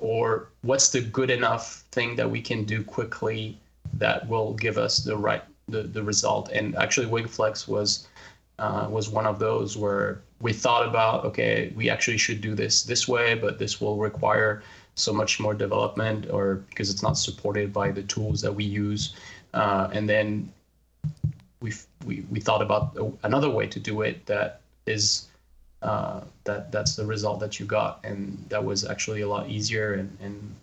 [0.00, 3.56] or what's the good enough thing that we can do quickly
[3.94, 6.50] that will give us the right the, the result.
[6.50, 8.08] And actually, WingFlex was
[8.58, 12.82] uh, was one of those where we thought about okay we actually should do this
[12.82, 14.62] this way but this will require
[14.98, 19.14] so much more development or because it's not supported by the tools that we use.
[19.54, 20.52] Uh, and then
[21.60, 21.72] we
[22.04, 25.28] we we thought about another way to do it that is
[25.82, 28.00] uh, that that's the result that you got.
[28.04, 30.54] And that was actually a lot easier and and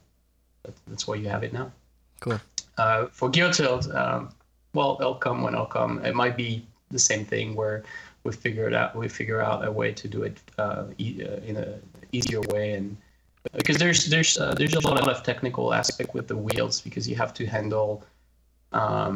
[0.88, 1.72] that's why you have it now.
[2.20, 2.40] Cool.
[2.78, 3.52] Uh, for gear
[3.94, 4.30] um,
[4.74, 7.78] well it'll come when it'll come it might be the same thing where
[8.24, 8.96] we figure it out.
[8.96, 11.68] We figure out a way to do it uh, e- uh, in a
[12.12, 12.98] easier way, and
[13.54, 17.16] because there's there's uh, there's a lot of technical aspect with the wheels because you
[17.24, 18.04] have to handle
[18.72, 19.16] um,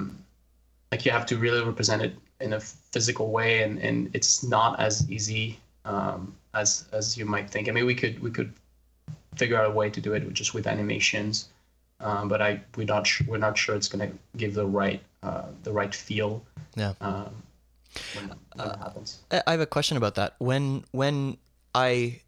[0.91, 2.59] like you have to really represent it in a
[2.93, 7.67] physical way, and and it's not as easy um, as as you might think.
[7.67, 8.51] I mean, we could we could
[9.35, 11.49] figure out a way to do it just with animations,
[11.99, 15.01] um, but I we're not sh- we're not sure it's going to give the right
[15.23, 16.43] uh, the right feel.
[16.75, 16.93] Yeah.
[17.01, 17.31] Um,
[18.15, 19.19] when, when that happens.
[19.31, 20.35] I I have a question about that.
[20.39, 21.37] When when
[21.73, 22.21] I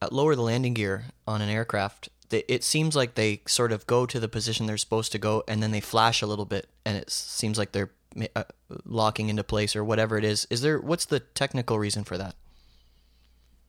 [0.00, 4.04] uh, lower the landing gear on an aircraft, it seems like they sort of go
[4.06, 6.96] to the position they're supposed to go, and then they flash a little bit, and
[6.96, 7.90] it seems like they're
[8.36, 8.44] uh,
[8.84, 10.46] locking into place or whatever it is.
[10.50, 12.34] Is there what's the technical reason for that?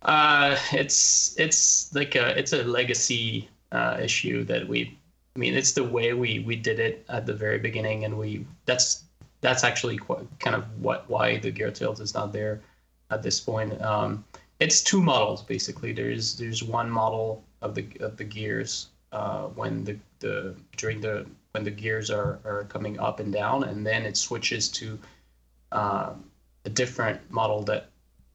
[0.02, 4.98] Uh, it's it's like a it's a legacy uh, issue that we.
[5.36, 8.46] I mean, it's the way we we did it at the very beginning, and we
[8.66, 9.04] that's
[9.42, 12.62] that's actually quite, kind of what why the gear tilt is not there
[13.10, 13.82] at this point.
[13.82, 14.26] Um,
[14.60, 15.94] it's two models basically.
[15.94, 21.26] There's there's one model of the of the gears uh, when the the during the
[21.52, 25.00] when the gears are are coming up and down, and then it switches to
[25.72, 26.26] um,
[26.66, 27.90] a different model that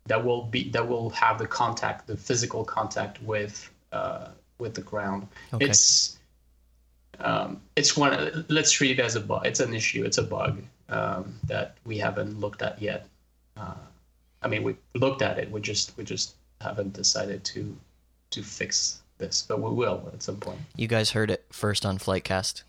[0.07, 4.83] that will be that will have the contact, the physical contact with uh, with the
[4.83, 5.29] ground.
[5.53, 5.67] Okay.
[5.67, 6.19] It's
[7.21, 8.47] um, it's one.
[8.49, 9.47] Let's treat it as a bug.
[9.47, 10.05] It's an issue.
[10.05, 13.07] It's a bug um, that we haven't looked at yet.
[13.57, 13.75] Uh,
[14.43, 15.51] I mean, we looked at it.
[15.51, 17.77] We just we just haven't decided to
[18.31, 20.59] to fix this, but we will at some point.
[20.77, 22.63] You guys heard it first on Flightcast.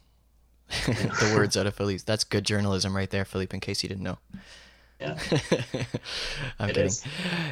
[0.88, 2.04] the words out of Philippe.
[2.06, 3.54] That's good journalism right there, Philippe.
[3.54, 4.18] In case you didn't know.
[5.00, 5.18] Yeah,
[6.60, 6.86] I'm It kidding.
[6.86, 7.04] is.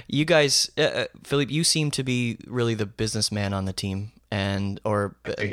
[0.07, 4.13] You guys, uh, uh, Philippe, you seem to be really the businessman on the team,
[4.33, 5.45] and or uh,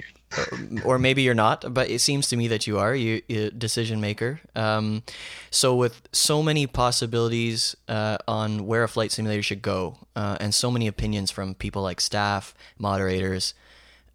[0.86, 2.94] or maybe you're not, but it seems to me that you are.
[2.94, 4.40] You, you decision maker.
[4.56, 5.02] Um,
[5.50, 10.54] so with so many possibilities uh, on where a flight simulator should go, uh, and
[10.54, 13.52] so many opinions from people like staff, moderators,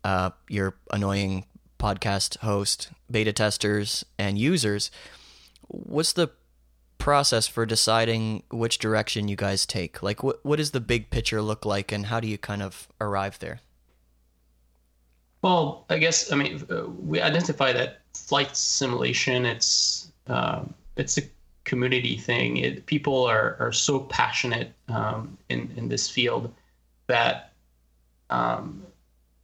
[0.04, 1.46] uh, your annoying
[1.78, 4.90] podcast host, beta testers, and users,
[5.68, 6.32] what's the
[6.98, 10.02] process for deciding which direction you guys take?
[10.02, 12.88] Like, what what does the big picture look like, and how do you kind of
[13.00, 13.60] arrive there?
[15.46, 19.46] Well, I guess I mean uh, we identify that flight simulation.
[19.46, 21.22] It's um, it's a
[21.66, 22.58] community thing.
[22.58, 26.52] It, people are are so passionate um, in in this field
[27.06, 27.54] that
[28.32, 28.88] um,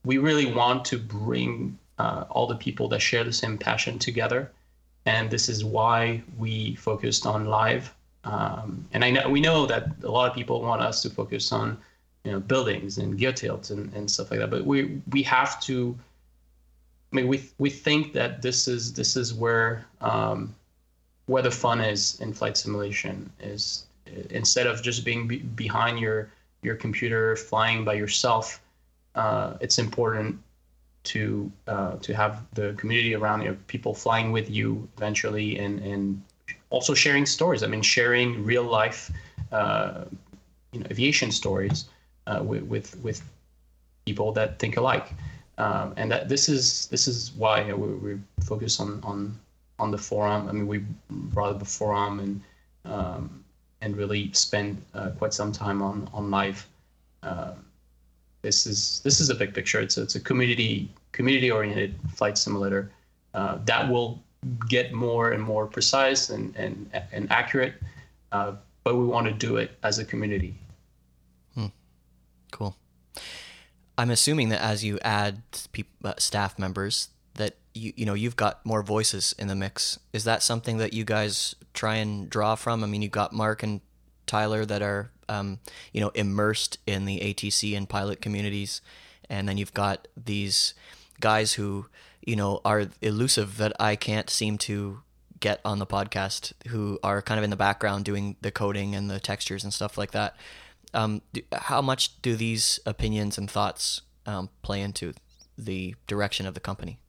[0.03, 4.51] we really want to bring uh, all the people that share the same passion together,
[5.05, 7.93] and this is why we focused on live.
[8.23, 11.51] Um, and I know we know that a lot of people want us to focus
[11.51, 11.77] on
[12.23, 14.49] you know buildings and tilts and, and stuff like that.
[14.49, 15.97] But we we have to
[17.12, 20.53] i mean we we think that this is this is where um,
[21.25, 23.86] where the fun is in flight simulation is
[24.29, 26.31] instead of just being be- behind your
[26.62, 28.62] your computer flying by yourself
[29.15, 30.39] uh, it's important
[31.03, 36.21] to uh, to have the community around you people flying with you eventually and and
[36.69, 37.63] also sharing stories.
[37.63, 39.12] I mean sharing real life
[39.51, 40.05] uh,
[40.71, 41.86] you know aviation stories
[42.27, 43.21] uh, with, with with
[44.05, 45.13] people that think alike,
[45.57, 49.39] um, and that this is this is why we, we focus on on
[49.79, 50.47] on the forum.
[50.47, 52.41] I mean, we brought up the forum and
[52.86, 53.43] um,
[53.81, 56.67] and really spend uh, quite some time on on live.
[57.23, 57.65] Um
[58.41, 59.79] this is this is a big picture.
[59.79, 62.91] It's a, it's a community community oriented flight simulator
[63.34, 64.21] uh, that will
[64.67, 67.75] get more and more precise and and and accurate.
[68.31, 68.53] Uh,
[68.84, 70.55] but we want to do it as a community.
[72.51, 72.75] Cool.
[73.97, 78.35] I'm assuming that as you add peop uh, staff members, that you you know you've
[78.35, 79.99] got more voices in the mix.
[80.13, 82.83] Is that something that you guys try and draw from?
[82.83, 83.81] I mean, you've got Mark and
[84.25, 85.59] Tyler that are um,
[85.93, 88.81] you know immersed in the ATC and pilot communities,
[89.29, 90.73] and then you've got these
[91.19, 91.87] guys who
[92.25, 95.01] you know are elusive that I can't seem to
[95.39, 99.09] get on the podcast who are kind of in the background doing the coding and
[99.09, 100.35] the textures and stuff like that.
[100.93, 105.13] Um, do, how much do these opinions and thoughts um, play into
[105.58, 106.99] the direction of the company?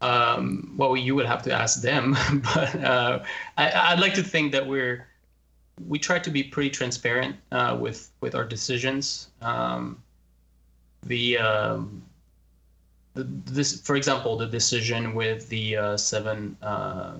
[0.00, 2.16] Um, well, you would have to ask them,
[2.54, 3.22] but uh,
[3.58, 5.06] I, I'd like to think that we're
[5.88, 9.28] we try to be pretty transparent uh, with with our decisions.
[9.40, 10.02] Um,
[11.04, 12.02] the, um,
[13.14, 17.16] the this, for example, the decision with the uh, seven uh,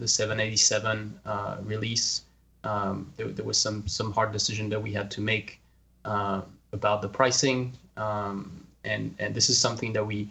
[0.00, 2.22] the 787 uh, release.
[2.64, 5.60] Um, there, there was some some hard decision that we had to make
[6.04, 6.42] uh,
[6.72, 10.30] about the pricing, um, and and this is something that we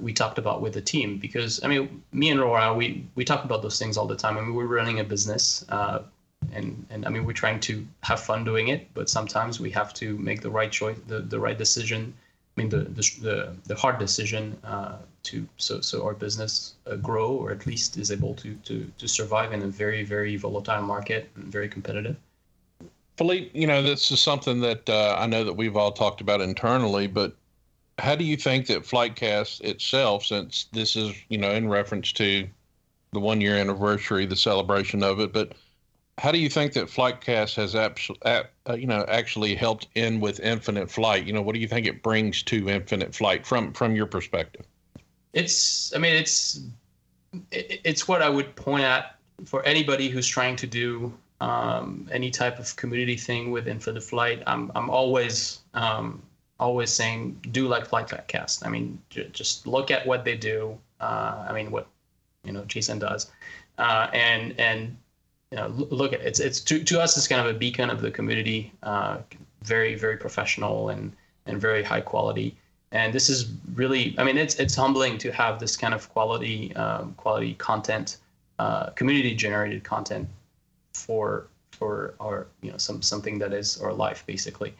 [0.00, 3.44] we talked about with the team because I mean, me and Laura, we we talk
[3.44, 4.36] about those things all the time.
[4.36, 6.00] I mean, we're running a business, uh,
[6.52, 9.92] and and I mean, we're trying to have fun doing it, but sometimes we have
[9.94, 12.14] to make the right choice, the the right decision,
[12.56, 16.96] I mean, the the the, the hard decision uh, to so so our business uh,
[16.96, 20.82] grow or at least is able to to to survive in a very very volatile
[20.82, 22.16] market and very competitive.
[23.16, 26.40] Philippe, you know, this is something that uh, I know that we've all talked about
[26.40, 27.36] internally, but
[27.98, 32.48] how do you think that Flightcast itself, since this is, you know, in reference to
[33.12, 35.52] the one year anniversary, the celebration of it, but
[36.18, 38.44] how do you think that Flightcast has, uh,
[38.74, 41.26] you know, actually helped in with Infinite Flight?
[41.26, 44.66] You know, what do you think it brings to Infinite Flight from from your perspective?
[45.32, 46.60] It's, I mean, it's
[47.50, 49.16] it's what I would point at
[49.46, 54.00] for anybody who's trying to do um, any type of community thing within for the
[54.00, 54.42] Flight.
[54.46, 56.22] I'm I'm always um,
[56.60, 58.64] always saying do like Flightcast.
[58.64, 60.78] I mean, j- just look at what they do.
[61.00, 61.88] Uh, I mean, what
[62.44, 63.30] you know Jason does,
[63.78, 64.96] uh, and and
[65.50, 66.26] you know look at it.
[66.26, 68.72] it's it's to, to us it's kind of a beacon of the community.
[68.82, 69.18] Uh,
[69.62, 71.12] very very professional and
[71.46, 72.56] and very high quality.
[72.92, 76.76] And this is really, I mean, it's it's humbling to have this kind of quality
[76.76, 78.18] um, quality content,
[78.58, 80.28] uh, community generated content
[80.92, 84.74] for for our you know some something that is our life basically.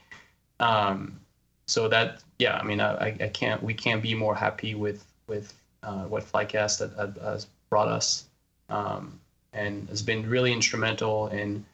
[0.61, 1.19] Um,
[1.67, 5.55] so that yeah, I mean I, I can't we can't be more happy with with
[5.83, 6.79] uh, what Flightcast
[7.23, 8.27] has, brought us,
[8.69, 9.19] um,
[9.55, 11.65] and has been really instrumental in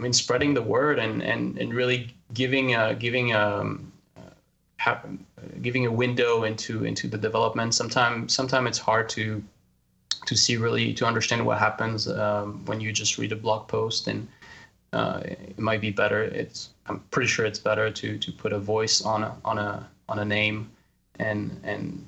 [0.00, 3.89] I mean spreading the word and and and really giving giving um,
[5.62, 7.74] giving a window into into the development.
[7.74, 9.42] Sometimes sometimes it's hard to
[10.26, 14.06] to see really to understand what happens um, when you just read a blog post
[14.06, 14.28] and
[14.92, 16.22] uh, it might be better.
[16.22, 19.88] It's i'm pretty sure it's better to to put a voice on a on a
[20.08, 20.70] on a name
[21.18, 22.06] and and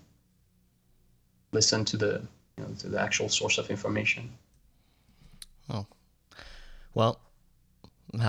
[1.52, 2.22] listen to the
[2.56, 4.30] you know to the actual source of information.
[5.70, 5.86] Oh.
[6.94, 7.20] Well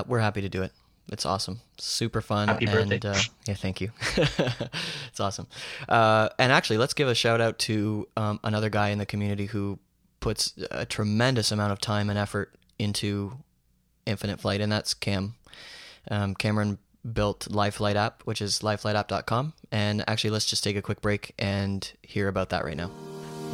[0.08, 0.72] we're happy to do it
[1.12, 1.60] it's awesome.
[1.78, 2.96] Super fun Happy birthday.
[2.96, 3.92] and uh, yeah thank you.
[5.10, 5.48] It's awesome.
[5.88, 9.46] Uh, and actually let's give a shout out to um, another guy in the community
[9.48, 9.78] who
[10.22, 13.38] puts a tremendous amount of time and effort into
[14.06, 15.36] infinite flight and that's cam.
[16.10, 16.80] Um, cameron
[17.14, 21.92] built liveflight app which is liveflightapp.com and actually let's just take a quick break and
[22.02, 22.90] hear about that right now.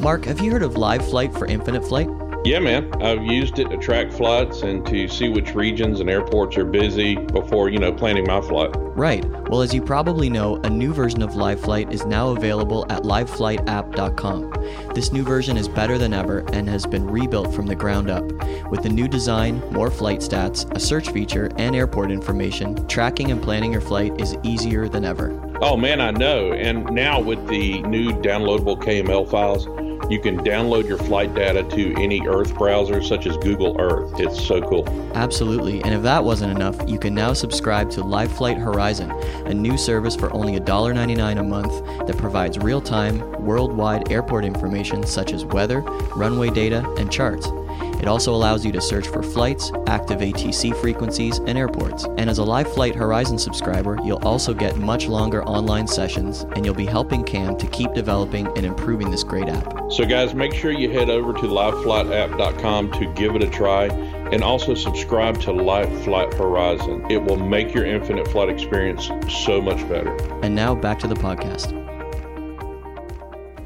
[0.00, 2.08] Mark have you heard of live flight for infinite flight
[2.44, 2.90] yeah, man.
[3.02, 7.16] I've used it to track flights and to see which regions and airports are busy
[7.16, 8.70] before, you know, planning my flight.
[8.74, 9.24] Right.
[9.48, 13.02] Well, as you probably know, a new version of Live Flight is now available at
[13.02, 14.92] liveflightapp.com.
[14.94, 18.24] This new version is better than ever and has been rebuilt from the ground up.
[18.70, 23.42] With a new design, more flight stats, a search feature, and airport information, tracking and
[23.42, 25.38] planning your flight is easier than ever.
[25.62, 26.52] Oh, man, I know.
[26.52, 29.66] And now with the new downloadable KML files,
[30.10, 34.18] you can download your flight data to any Earth browser, such as Google Earth.
[34.18, 34.88] It's so cool.
[35.14, 35.82] Absolutely.
[35.84, 39.10] And if that wasn't enough, you can now subscribe to Live Flight Horizon,
[39.46, 45.06] a new service for only $1.99 a month that provides real time, worldwide airport information
[45.06, 45.80] such as weather,
[46.16, 47.46] runway data, and charts.
[48.00, 52.04] It also allows you to search for flights, active ATC frequencies, and airports.
[52.16, 56.64] And as a Live Flight Horizon subscriber, you'll also get much longer online sessions, and
[56.64, 59.92] you'll be helping Cam to keep developing and improving this great app.
[59.92, 63.86] So, guys, make sure you head over to liveflightapp.com to give it a try
[64.32, 67.04] and also subscribe to Live Flight Horizon.
[67.10, 70.16] It will make your infinite flight experience so much better.
[70.42, 71.76] And now back to the podcast.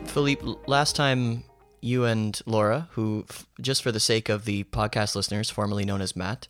[0.08, 1.44] Philippe, last time
[1.84, 3.26] you and Laura, who,
[3.60, 6.48] just for the sake of the podcast listeners, formerly known as Matt,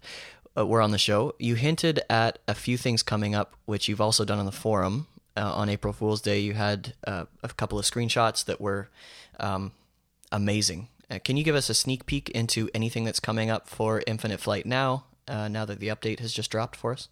[0.57, 1.35] uh, were on the show.
[1.39, 5.09] You hinted at a few things coming up, which you've also done on the forum.
[5.37, 8.89] Uh, on April Fool's Day, you had uh, a couple of screenshots that were
[9.41, 9.73] um,
[10.31, 10.87] amazing.
[11.11, 14.39] Uh, can you give us a sneak peek into anything that's coming up for Infinite
[14.39, 17.09] Flight now, uh, now that the update has just dropped for us?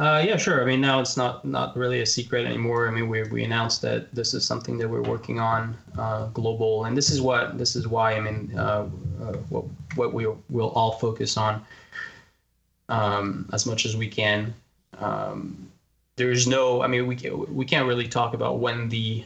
[0.00, 0.62] Uh, yeah, sure.
[0.62, 2.88] I mean, now it's not not really a secret anymore.
[2.88, 6.86] I mean, we we announced that this is something that we're working on uh, global,
[6.86, 8.88] and this is what this is why I mean, uh,
[9.20, 9.64] uh what
[9.96, 11.62] what we will all focus on
[12.88, 14.54] um, as much as we can.
[14.98, 15.70] Um,
[16.16, 17.16] there's no, I mean, we
[17.50, 19.22] we can't really talk about when the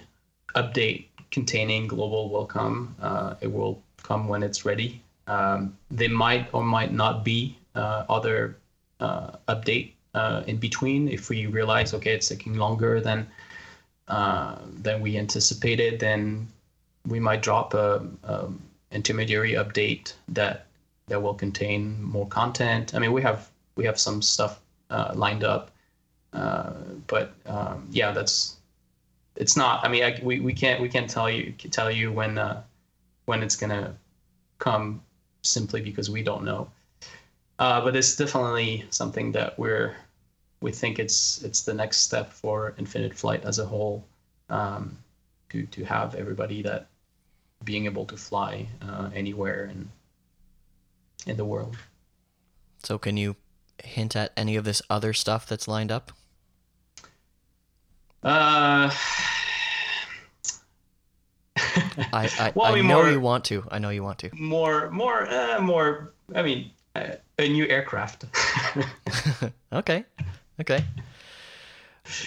[0.56, 2.96] update containing global will come.
[3.00, 5.00] Uh, it will come when it's ready.
[5.28, 8.56] Um, there might or might not be uh, other
[9.00, 13.26] update uh, in between if we realize okay it's taking longer than
[14.08, 16.46] uh, than we anticipated then
[17.06, 18.48] we might drop a, a,
[18.92, 20.66] intermediary update that
[21.08, 22.94] that will contain more content.
[22.94, 24.60] I mean we have we have some stuff
[24.90, 25.70] uh, lined up
[26.32, 26.72] uh,
[27.06, 28.56] but um, yeah that's
[29.36, 32.38] it's not i mean I, we, we can't we can't tell you tell you when
[32.38, 32.62] uh,
[33.24, 33.94] when it's gonna
[34.58, 35.02] come
[35.42, 36.68] simply because we don't know
[37.58, 39.94] uh, but it's definitely something that we're
[40.60, 44.04] we think it's it's the next step for Infinite Flight as a whole,
[44.48, 44.96] um,
[45.50, 46.86] to to have everybody that
[47.64, 49.90] being able to fly uh, anywhere in
[51.26, 51.76] in the world.
[52.82, 53.36] So, can you
[53.82, 56.12] hint at any of this other stuff that's lined up?
[58.22, 58.90] Uh,
[61.56, 63.64] I I, Well, I I mean, know more- you want to.
[63.70, 64.30] I know you want to.
[64.34, 66.12] more more uh, more.
[66.34, 68.24] I mean, a new aircraft.
[69.72, 70.04] okay,
[70.60, 70.84] okay.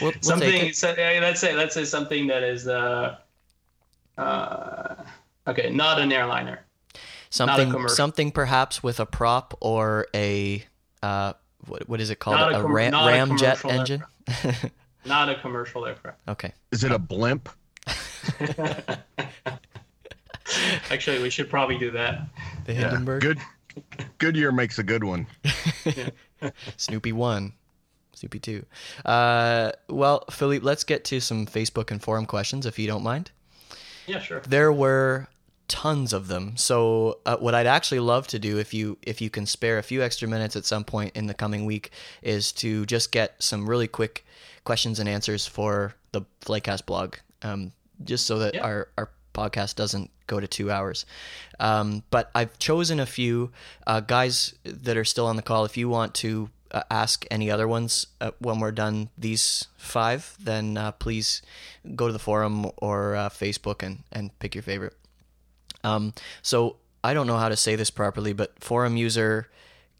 [0.02, 0.66] We'll, we'll take something.
[0.68, 0.76] it.
[0.76, 3.18] So, uh, let's say let's say something that is uh,
[4.18, 4.96] uh,
[5.48, 6.66] okay, not an airliner.
[7.30, 7.96] Something commercial.
[7.96, 10.64] something perhaps with a prop or a
[11.04, 11.34] uh
[11.68, 12.38] what what is it called?
[12.38, 14.04] Not a a com- ram, not ramjet commercial engine.
[15.06, 16.20] Not a commercial aircraft.
[16.28, 16.54] okay.
[16.72, 17.50] Is it a blimp?
[20.90, 22.22] Actually, we should probably do that.
[22.66, 22.80] The Yeah.
[22.80, 23.22] Hindenburg.
[23.22, 23.40] Good.
[24.18, 25.28] Goodyear makes a good one.
[26.78, 27.54] Snoopy one.
[28.14, 28.66] Snoopy two.
[29.06, 33.32] Uh well, Philippe, let's get to some Facebook and forum questions if you don't mind.
[34.08, 34.40] Yeah, sure.
[34.42, 35.28] There were
[35.68, 36.56] tons of them.
[36.56, 39.84] So uh, what I'd actually love to do if you if you can spare a
[39.84, 43.70] few extra minutes at some point in the coming week is to just get some
[43.70, 44.26] really quick
[44.64, 47.72] questions and answers for the Flightcast blog, um,
[48.04, 48.64] just so that Yeah.
[48.64, 51.06] our our podcast doesn't go to two hours.
[51.60, 53.52] Um, but I've chosen a few
[53.86, 55.66] uh, guys that are still on the call.
[55.66, 60.36] If you want to uh, ask any other ones uh, when we're done these five,
[60.40, 61.42] then uh, please
[61.96, 64.96] go to the forum or uh, Facebook and, and pick your favorite.
[65.84, 69.50] Um, so I don't know how to say this properly, but forum user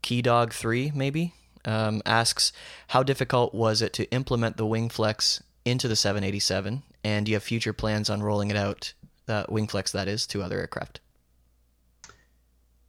[0.02, 1.32] keydog3 maybe
[1.64, 2.52] um, asks
[2.88, 7.36] how difficult was it to implement the wing flex into the 787, and do you
[7.36, 8.92] have future plans on rolling it out,
[9.28, 11.00] uh, WingFlex that is, to other aircraft?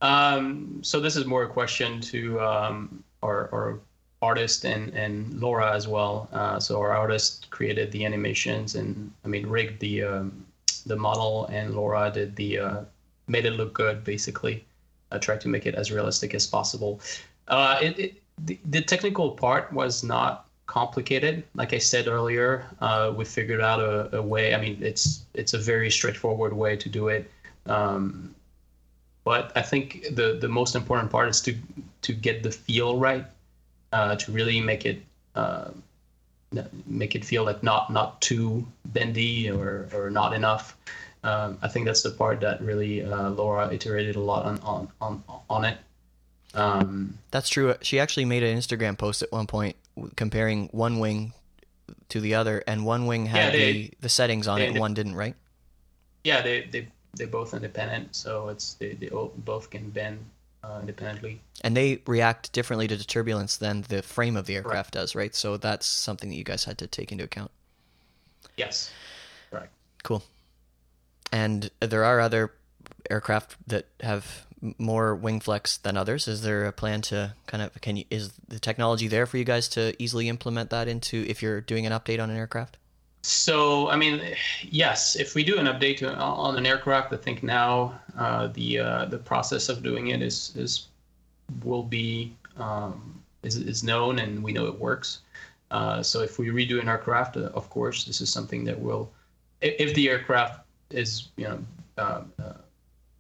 [0.01, 3.79] Um, so this is more a question to um, our, our
[4.21, 6.29] artist and, and Laura as well.
[6.31, 10.45] Uh, so our artist created the animations and I mean rigged the um,
[10.85, 12.81] the model, and Laura did the uh,
[13.27, 14.65] made it look good basically.
[15.11, 17.01] I tried to make it as realistic as possible.
[17.47, 21.43] Uh, it, it the, the technical part was not complicated.
[21.55, 24.53] Like I said earlier, uh, we figured out a, a way.
[24.53, 27.29] I mean, it's it's a very straightforward way to do it.
[27.65, 28.35] Um,
[29.23, 31.55] but I think the the most important part is to
[32.03, 33.25] to get the feel right,
[33.91, 35.01] uh, to really make it
[35.35, 35.71] uh,
[36.85, 40.77] make it feel like not not too bendy or or not enough.
[41.23, 44.87] Um, I think that's the part that really uh, Laura iterated a lot on on
[45.01, 45.77] on, on it.
[46.53, 47.75] Um, That's true.
[47.81, 49.75] She actually made an Instagram post at one point
[50.15, 51.33] comparing one wing
[52.09, 54.79] to the other, and one wing had Yeah, they- the, the settings on it, and
[54.79, 55.35] one didn't, right?
[56.23, 60.23] yeah, they they they're both independent, so it's they, they all- both can bend
[60.63, 61.41] uh, independently.
[61.61, 65.33] And they react differently to the turbulence than the frame of the aircraft does, right?
[65.33, 67.49] So that's something that you guys had to take into account.
[68.57, 68.91] Yes,
[69.51, 69.69] right.
[70.03, 70.21] Cool.
[71.31, 72.53] And there are other
[73.09, 74.45] aircraft that have
[74.77, 76.27] more wing flex than others.
[76.27, 79.43] Is there a plan to kind of can you is the technology there for you
[79.43, 82.77] guys to easily implement that into if you're doing an update on an aircraft?
[83.21, 84.21] So, I mean,
[84.63, 88.79] yes, if we do an update to, on an aircraft, I think now uh, the
[88.79, 90.87] uh, the process of doing it is is
[91.63, 95.19] will be um, is, is known and we know it works.
[95.71, 99.11] Uh, so, if we redo an aircraft, uh, of course, this is something that will,
[99.61, 101.59] if, if the aircraft is you know
[101.97, 102.53] uh, uh,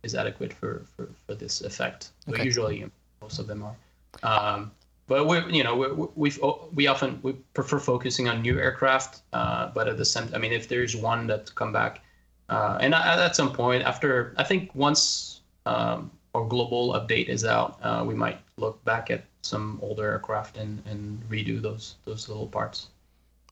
[0.03, 2.11] is adequate for, for, for this effect.
[2.25, 2.45] But Okay.
[2.45, 2.85] usually,
[3.21, 3.75] most of them are.
[4.23, 4.71] Um,
[5.07, 6.31] but we, you know, we we
[6.73, 9.21] we often we prefer focusing on new aircraft.
[9.33, 12.01] Uh, but at the same, I mean, if there's one that come back,
[12.49, 17.43] uh, and at, at some point after, I think once um, our global update is
[17.43, 22.29] out, uh, we might look back at some older aircraft and, and redo those those
[22.29, 22.89] little parts.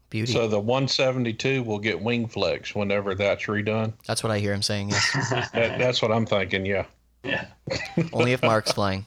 [0.09, 0.31] Beauty.
[0.31, 3.93] So the 172 will get wing flex whenever that's redone.
[4.05, 4.89] that's what I hear him saying.
[4.89, 5.31] Yes.
[5.53, 6.65] That, that's what I'm thinking.
[6.65, 6.85] Yeah.
[7.23, 7.47] yeah,
[8.13, 9.05] Only if Mark's flying.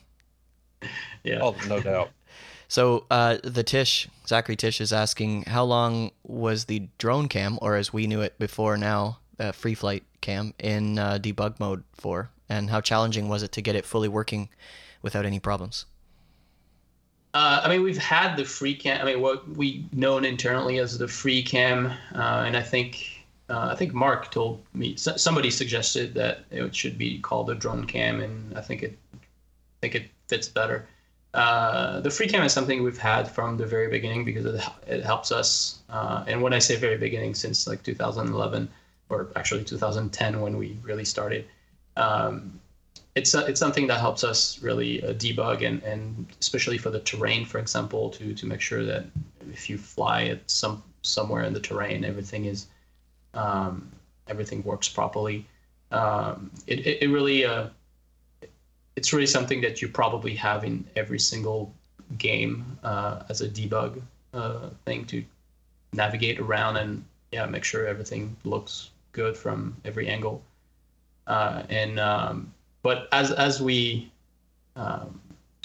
[1.24, 1.40] yeah.
[1.40, 2.10] Oh, no doubt.
[2.68, 7.76] So uh, the Tish, Zachary Tish, is asking how long was the drone cam, or
[7.76, 12.30] as we knew it before now, uh, free flight cam, in uh, debug mode for,
[12.48, 14.50] and how challenging was it to get it fully working
[15.02, 15.86] without any problems?
[17.32, 19.00] Uh, I mean, we've had the free cam.
[19.00, 23.68] I mean, what we known internally as the free cam, uh, and I think uh,
[23.70, 28.20] I think Mark told me somebody suggested that it should be called a drone cam,
[28.20, 30.86] and I think it I think it fits better.
[31.32, 35.04] Uh, the free cam is something we've had from the very beginning because it, it
[35.04, 35.78] helps us.
[35.88, 38.68] Uh, and when I say very beginning, since like 2011
[39.10, 41.46] or actually 2010 when we really started.
[41.96, 42.60] Um,
[43.14, 47.44] it's it's something that helps us really uh, debug and, and especially for the terrain,
[47.44, 49.04] for example, to to make sure that
[49.52, 52.66] if you fly it some somewhere in the terrain, everything is
[53.34, 53.90] um,
[54.28, 55.46] everything works properly.
[55.90, 57.66] Um, it, it, it really uh,
[58.94, 61.74] it's really something that you probably have in every single
[62.18, 64.00] game uh, as a debug
[64.34, 65.24] uh, thing to
[65.92, 70.42] navigate around and yeah make sure everything looks good from every angle.
[71.26, 72.52] Uh, and um,
[72.82, 74.10] but as as we
[74.76, 75.20] um,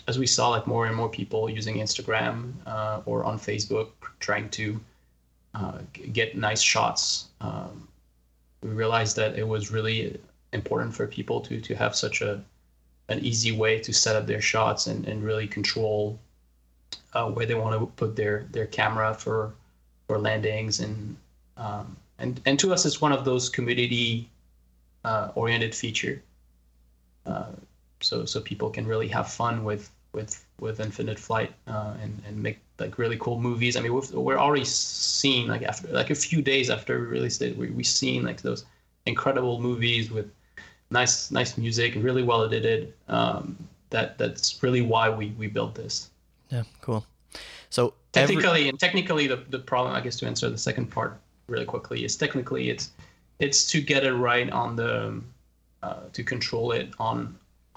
[0.08, 3.90] as we saw like more and more people using Instagram uh, or on Facebook
[4.20, 4.80] trying to
[5.54, 5.80] uh,
[6.12, 7.88] get nice shots, um,
[8.62, 10.20] we realized that it was really
[10.54, 12.44] important for people to to have such a
[13.08, 16.20] an easy way to set up their shots and, and really control
[17.14, 19.54] uh, where they want to put their their camera for
[20.08, 20.80] for landings.
[20.80, 21.16] And
[21.58, 24.30] um, and and to us it's one of those community
[25.04, 26.22] uh, oriented feature
[27.26, 27.52] uh,
[28.02, 32.42] so so people can really have fun with with with infinite flight uh, and and
[32.42, 36.16] make like really cool movies i mean we've, we're already seeing like after like a
[36.16, 38.66] few days after we released it we, we've seen like those
[39.06, 40.30] incredible movies with
[40.90, 43.58] nice nice music really well edited um,
[43.90, 46.10] that that's really why we we built this
[46.50, 47.06] Yeah, cool.
[47.70, 51.20] So every- technically and technically the, the problem i guess to answer the second part
[51.48, 52.92] really quickly is technically it's
[53.40, 55.22] it's to get it right on the
[55.86, 57.18] uh, to control it on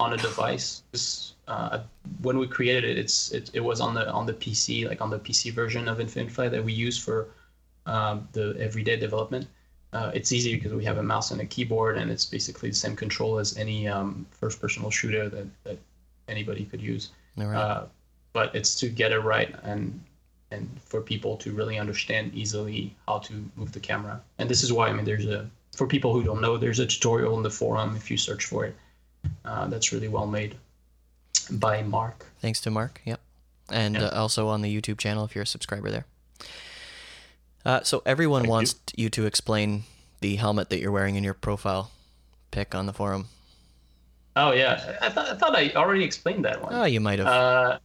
[0.03, 1.79] on a device 'Cause, uh,
[2.21, 5.09] when we created it it's it, it was on the on the pc like on
[5.15, 7.17] the pc version of infinite flight that we use for
[7.85, 9.45] um, the everyday development
[9.97, 12.81] uh, it's easy because we have a mouse and a keyboard and it's basically the
[12.85, 15.77] same control as any um, first person shooter that, that
[16.27, 17.55] anybody could use right.
[17.61, 17.85] uh,
[18.33, 19.99] but it's to get it right and
[20.51, 24.21] and for people to really understand easily how to move the camera.
[24.39, 26.85] And this is why I mean there's a for people who don't know there's a
[26.85, 28.75] tutorial in the forum if you search for it.
[29.45, 30.55] Uh, that's really well made
[31.51, 32.25] by Mark.
[32.41, 33.01] Thanks to Mark.
[33.05, 33.19] Yep.
[33.71, 34.05] And Yeah.
[34.05, 36.05] uh, also on the YouTube channel if you're a subscriber there.
[37.65, 39.83] Uh, so everyone Thank wants you to explain
[40.21, 41.91] the helmet that you're wearing in your profile
[42.51, 43.27] pic on the forum.
[44.35, 46.73] Oh yeah, I, thought I thought I already explained that one.
[46.73, 47.27] Oh, you might have.
[47.27, 47.79] Uh,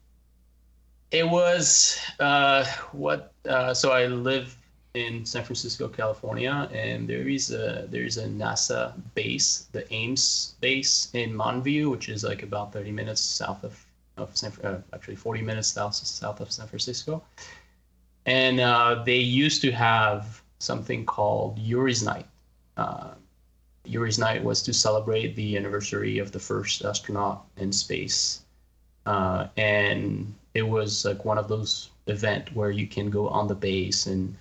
[1.10, 3.32] it was uh, what?
[3.48, 4.56] Uh, so I live
[4.94, 11.10] in San Francisco, California, and there is a there's a NASA base, the Ames base
[11.14, 13.84] in Mountain View, which is like about 30 minutes south of
[14.16, 17.22] of San, uh, actually 40 minutes south south of San Francisco,
[18.26, 22.26] and uh, they used to have something called Yuri's Night.
[22.76, 23.14] Uh,
[23.84, 28.44] Yuri's Night was to celebrate the anniversary of the first astronaut in space
[29.06, 33.54] uh, and it was like one of those event where you can go on the
[33.54, 34.36] base and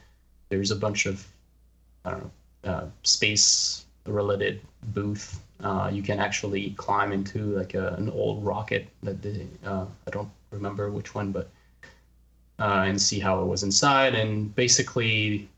[0.54, 1.26] there's a bunch of
[2.06, 2.32] I don't know
[2.72, 4.62] uh, space related
[4.94, 5.42] booth.
[5.62, 10.12] Uh, you can actually climb into like a, an old rocket that they uh, I
[10.12, 11.50] don't remember which one, but
[12.60, 15.50] uh, and see how it was inside and basically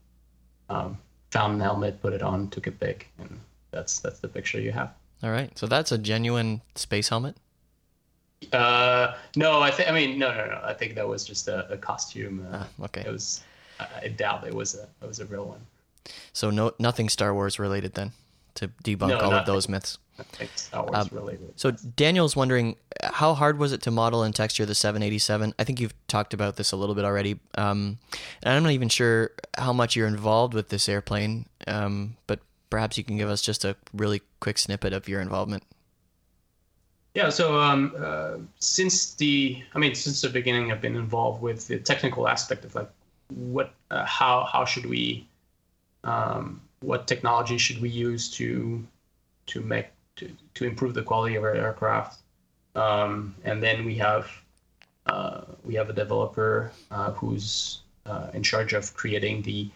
[0.70, 0.98] um,
[1.32, 3.40] found an helmet, put it on, took a pic, and
[3.72, 4.94] that's that's the picture you have.
[5.24, 5.52] All right.
[5.58, 7.36] So that's a genuine space helmet.
[8.54, 10.62] Uh, no, I think I mean no, no, no.
[10.64, 12.48] I think that was just a, a costume.
[12.52, 13.04] Uh, Ah, okay.
[13.06, 13.44] It was.
[13.80, 15.62] I, doubt it was a it was a real one.
[16.34, 18.12] So no nothing Star Wars related then
[18.56, 19.98] to debunk No, all of those myths.
[20.18, 21.54] I Star Wars Um, related.
[21.58, 25.54] So Daniel's wondering how hard was it to model and texture the 787?
[25.60, 27.98] I think you've talked about this a little bit already, um,
[28.44, 31.48] and I'm not even sure how much you're involved with this airplane.
[31.68, 35.64] Um, but perhaps you can give us just a really quick snippet of your involvement.
[37.14, 37.30] Yeah.
[37.30, 41.80] So um, uh, since the I mean since the beginning, I've been involved with the
[41.80, 42.90] technical aspect of like
[43.30, 45.28] what uh, how how should we
[46.04, 48.86] um, what technology should we use to
[49.48, 52.20] to make to, to improve the quality of our aircraft?
[52.76, 54.30] Um, and then we have
[55.06, 59.70] uh, we have a developer uh, who's uh, in charge of creating the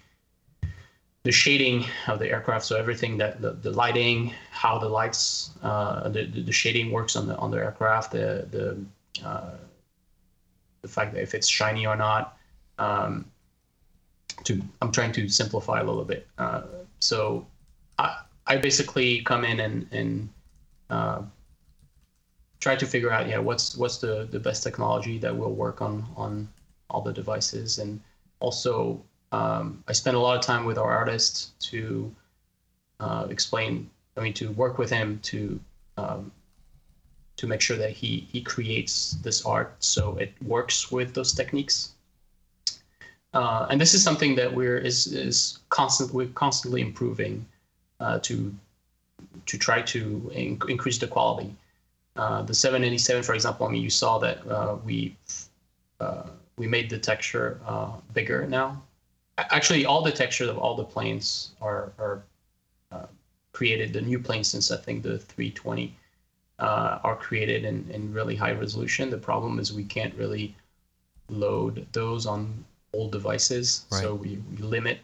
[1.24, 2.66] the shading of the aircraft.
[2.66, 7.28] So everything that the, the lighting how the lights uh, the, the shading works on
[7.28, 9.58] the on the aircraft the the uh,
[10.82, 12.38] the fact that if it's shiny or not.
[12.78, 13.26] Um,
[14.46, 16.28] to I'm trying to simplify a little bit.
[16.38, 16.64] Uh,
[17.00, 17.46] so
[17.98, 20.30] I I basically come in and and
[20.90, 21.22] uh,
[22.60, 26.06] try to figure out yeah what's what's the the best technology that will work on
[26.16, 26.48] on
[26.90, 27.80] all the devices.
[27.80, 28.00] And
[28.40, 32.14] also um, I spend a lot of time with our artist to
[33.00, 35.60] uh, explain I mean to work with him to
[35.98, 36.32] um,
[37.38, 41.94] to make sure that he he creates this art so it works with those techniques
[43.34, 47.46] uh, and this is something that we're is is constantly we're constantly improving
[48.00, 48.54] uh, to
[49.46, 51.56] to try to in- increase the quality.
[52.16, 55.16] Uh, the 787, for example, I mean, you saw that uh, we
[56.00, 56.24] uh,
[56.58, 58.82] we made the texture uh, bigger now.
[59.38, 62.24] Actually, all the textures of all the planes are are
[63.52, 63.94] created.
[63.94, 65.96] The new planes since I think the 320
[66.60, 69.10] uh, are created in, in really high resolution.
[69.10, 70.56] The problem is we can't really
[71.30, 74.02] load those on old devices, Right.
[74.02, 75.00] so we, we limit.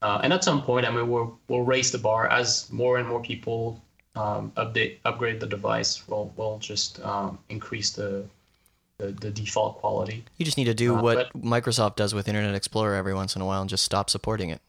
[0.00, 3.08] Uh, and at some point, I mean, we'll we'll raise the bar as more and
[3.08, 3.82] more people
[4.14, 6.06] um, update upgrade the device.
[6.08, 8.24] We'll we'll just um, increase the,
[8.98, 10.24] the the default quality.
[10.36, 13.42] You just need to do Uh, what Microsoft does with Internet Explorer every once in
[13.42, 14.60] a while and just stop supporting it.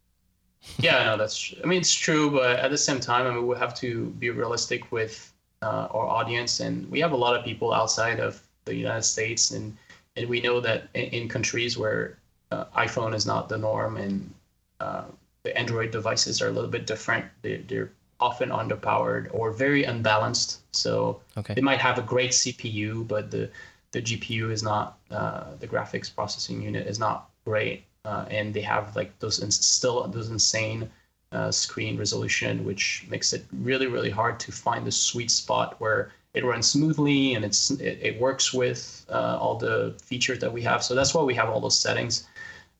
[0.78, 1.54] yeah, no, that's.
[1.62, 4.30] I mean, it's true, but at the same time, I mean, we have to be
[4.30, 8.74] realistic with uh, our audience, and we have a lot of people outside of the
[8.74, 9.76] United States, and
[10.18, 12.18] and we know that in, in countries where
[12.50, 14.34] uh, iPhone is not the norm, and
[14.80, 15.04] uh,
[15.44, 17.26] the Android devices are a little bit different.
[17.42, 17.90] They're, they're
[18.20, 20.60] often underpowered or very unbalanced.
[20.72, 21.54] So Okay.
[21.54, 23.50] they might have a great CPU, but the
[23.92, 28.60] the GPU is not uh, the graphics processing unit is not great, uh, and they
[28.60, 30.90] have like those ins- still those insane
[31.32, 36.10] uh, screen resolution, which makes it really really hard to find the sweet spot where
[36.38, 40.62] it runs smoothly and it's it, it works with uh, all the features that we
[40.62, 40.82] have.
[40.84, 42.28] So that's why we have all those settings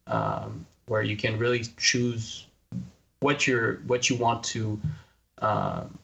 [0.06, 2.46] um, where you can really choose
[3.20, 4.80] what you're what you want to
[5.42, 5.98] um,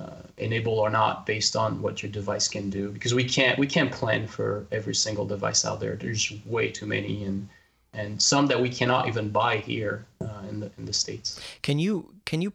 [0.00, 2.90] uh, enable or not based on what your device can do.
[2.90, 5.94] Because we can't we can't plan for every single device out there.
[5.94, 7.48] There's way too many and
[7.92, 11.40] and some that we cannot even buy here uh, in the in the states.
[11.62, 12.52] Can you can you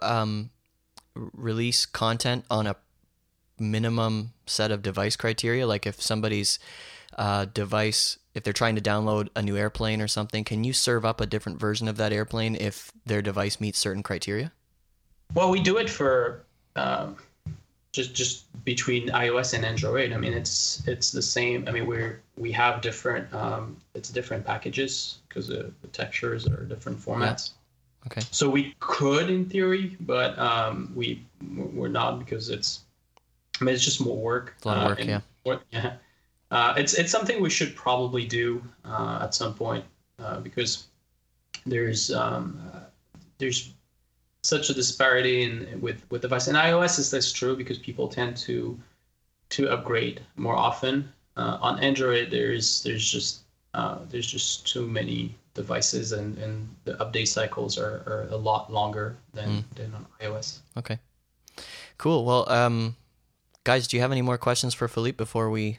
[0.00, 0.50] um,
[1.14, 2.76] release content on a
[3.58, 5.66] minimum set of device criteria?
[5.66, 6.58] Like if somebody's
[7.16, 11.04] uh, device, if they're trying to download a new airplane or something, can you serve
[11.04, 14.52] up a different version of that airplane if their device meets certain criteria?
[15.32, 16.44] well we do it for
[16.76, 17.16] um,
[17.92, 22.20] just just between ios and android i mean it's it's the same i mean we're
[22.36, 27.52] we have different um, it's different packages because the, the textures are different formats
[28.06, 28.20] Okay.
[28.30, 31.22] So we could, in theory, but um, we
[31.56, 32.80] we're not because it's.
[33.60, 34.54] I mean, it's just more work.
[34.56, 35.20] It's a lot of uh, work, and yeah.
[35.44, 35.92] more- yeah.
[36.50, 39.84] Uh, it's it's something we should probably do uh, at some point
[40.18, 40.86] uh, because
[41.66, 42.80] there's um, uh,
[43.38, 43.72] there's
[44.42, 48.36] such a disparity in with with device and iOS is this true because people tend
[48.36, 48.78] to
[49.50, 51.12] to upgrade more often.
[51.36, 53.40] Uh, on Android, there's there's just
[53.72, 58.72] uh, there's just too many devices and, and the update cycles are, are a lot
[58.72, 60.58] longer than, than on iOS.
[60.76, 60.98] Okay.
[61.96, 62.24] Cool.
[62.24, 62.96] Well, um,
[63.64, 65.78] guys, do you have any more questions for Philippe before we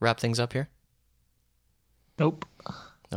[0.00, 0.68] wrap things up here?
[2.18, 2.44] Nope.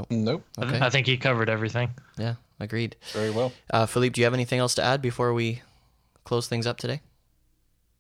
[0.10, 0.44] Nope.
[0.58, 0.86] I th- Okay.
[0.86, 1.92] I think he covered everything.
[2.18, 2.96] Yeah, agreed.
[3.14, 3.52] Very well.
[3.72, 5.62] Uh, Philippe, do you have anything else to add before we
[6.24, 7.02] close things up today?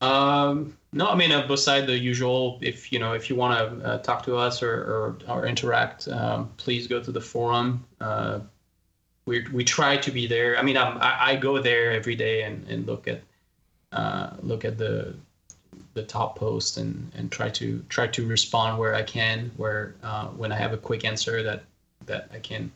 [0.01, 3.87] Um, no, I mean, uh, beside the usual, if you know, if you want to
[3.87, 7.85] uh, talk to us or or, or interact, um, please go to the forum.
[8.01, 8.39] Uh,
[9.25, 10.57] we we try to be there.
[10.57, 13.21] I mean, I'm, I I go there every day and, and look at
[13.93, 15.15] uh, look at the
[15.93, 19.51] the top post and and try to try to respond where I can.
[19.57, 21.63] Where uh, when I have a quick answer that
[22.05, 22.71] that I can.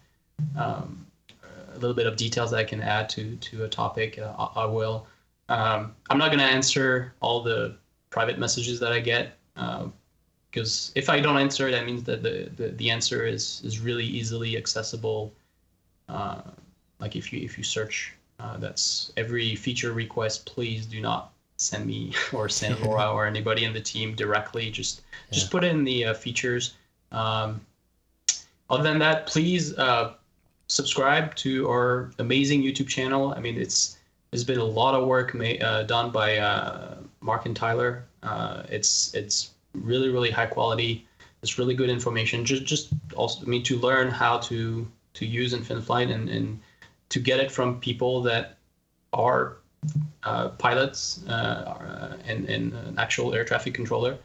[0.56, 1.06] Um,
[1.74, 4.66] a little bit of details that I can add to to a topic, uh, I,
[4.66, 5.08] will.
[5.48, 7.76] Um, I'm not going to answer all the
[8.10, 9.38] private messages that I get
[10.52, 14.06] because if I don't answer, that means that the, the, the answer is, is really
[14.06, 15.34] easily accessible.
[16.10, 16.42] Uh,
[17.00, 20.46] like if you if you search, uh, that's every feature request.
[20.46, 24.72] Please do not send me or send Laura or anybody in the team directly.
[24.72, 25.02] Just
[25.32, 26.76] just put in the uh, features.
[27.12, 27.62] Um,
[28.70, 30.14] other than that, please uh,
[30.68, 33.34] subscribe to our amazing YouTube channel.
[33.36, 33.98] I mean, it's
[34.32, 38.04] there's been a lot of work uh, done by uh, Mark and Tyler.
[38.24, 41.06] Uh, it's it's really really high quality.
[41.42, 42.46] It's really good information.
[42.46, 46.60] Just just also I mean to learn how to to use Infinite Flight and, and
[47.10, 48.58] to get it from people that
[49.14, 49.58] are
[50.24, 54.18] uh, pilots uh, and and an actual air traffic controller.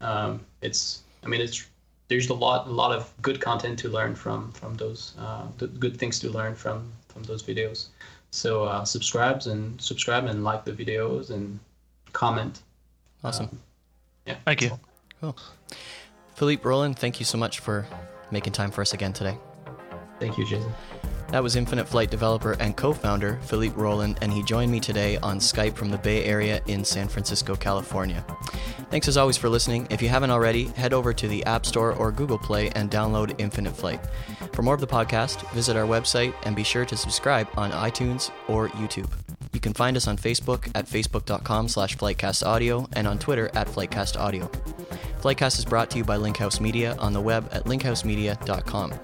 [0.00, 1.66] Um, it's I mean it's
[2.08, 5.72] there's a lot a lot of good content to learn from from those uh, th-
[5.78, 7.86] good things to learn from from those videos.
[8.30, 11.58] So uh, subscribes and subscribe and like the videos and
[12.12, 12.62] comment.
[13.24, 13.46] Awesome.
[13.46, 13.60] Um,
[14.26, 14.36] yeah.
[14.44, 14.78] Thank you.
[15.20, 15.36] Cool.
[16.34, 17.86] Philippe Roland, thank you so much for
[18.30, 19.38] making time for us again today.
[20.20, 20.72] Thank you, Jason.
[21.28, 25.16] That was Infinite Flight developer and co founder Philippe Roland, and he joined me today
[25.18, 28.24] on Skype from the Bay Area in San Francisco, California.
[28.90, 29.88] Thanks as always for listening.
[29.90, 33.34] If you haven't already, head over to the App Store or Google Play and download
[33.38, 34.00] Infinite Flight.
[34.52, 38.30] For more of the podcast, visit our website and be sure to subscribe on iTunes
[38.48, 39.10] or YouTube.
[39.52, 44.75] You can find us on Facebook at facebook.com slash flightcastaudio and on Twitter at flightcastaudio.
[45.20, 48.94] Flightcast is brought to you by Linkhouse Media on the web at linkhousemedia.com.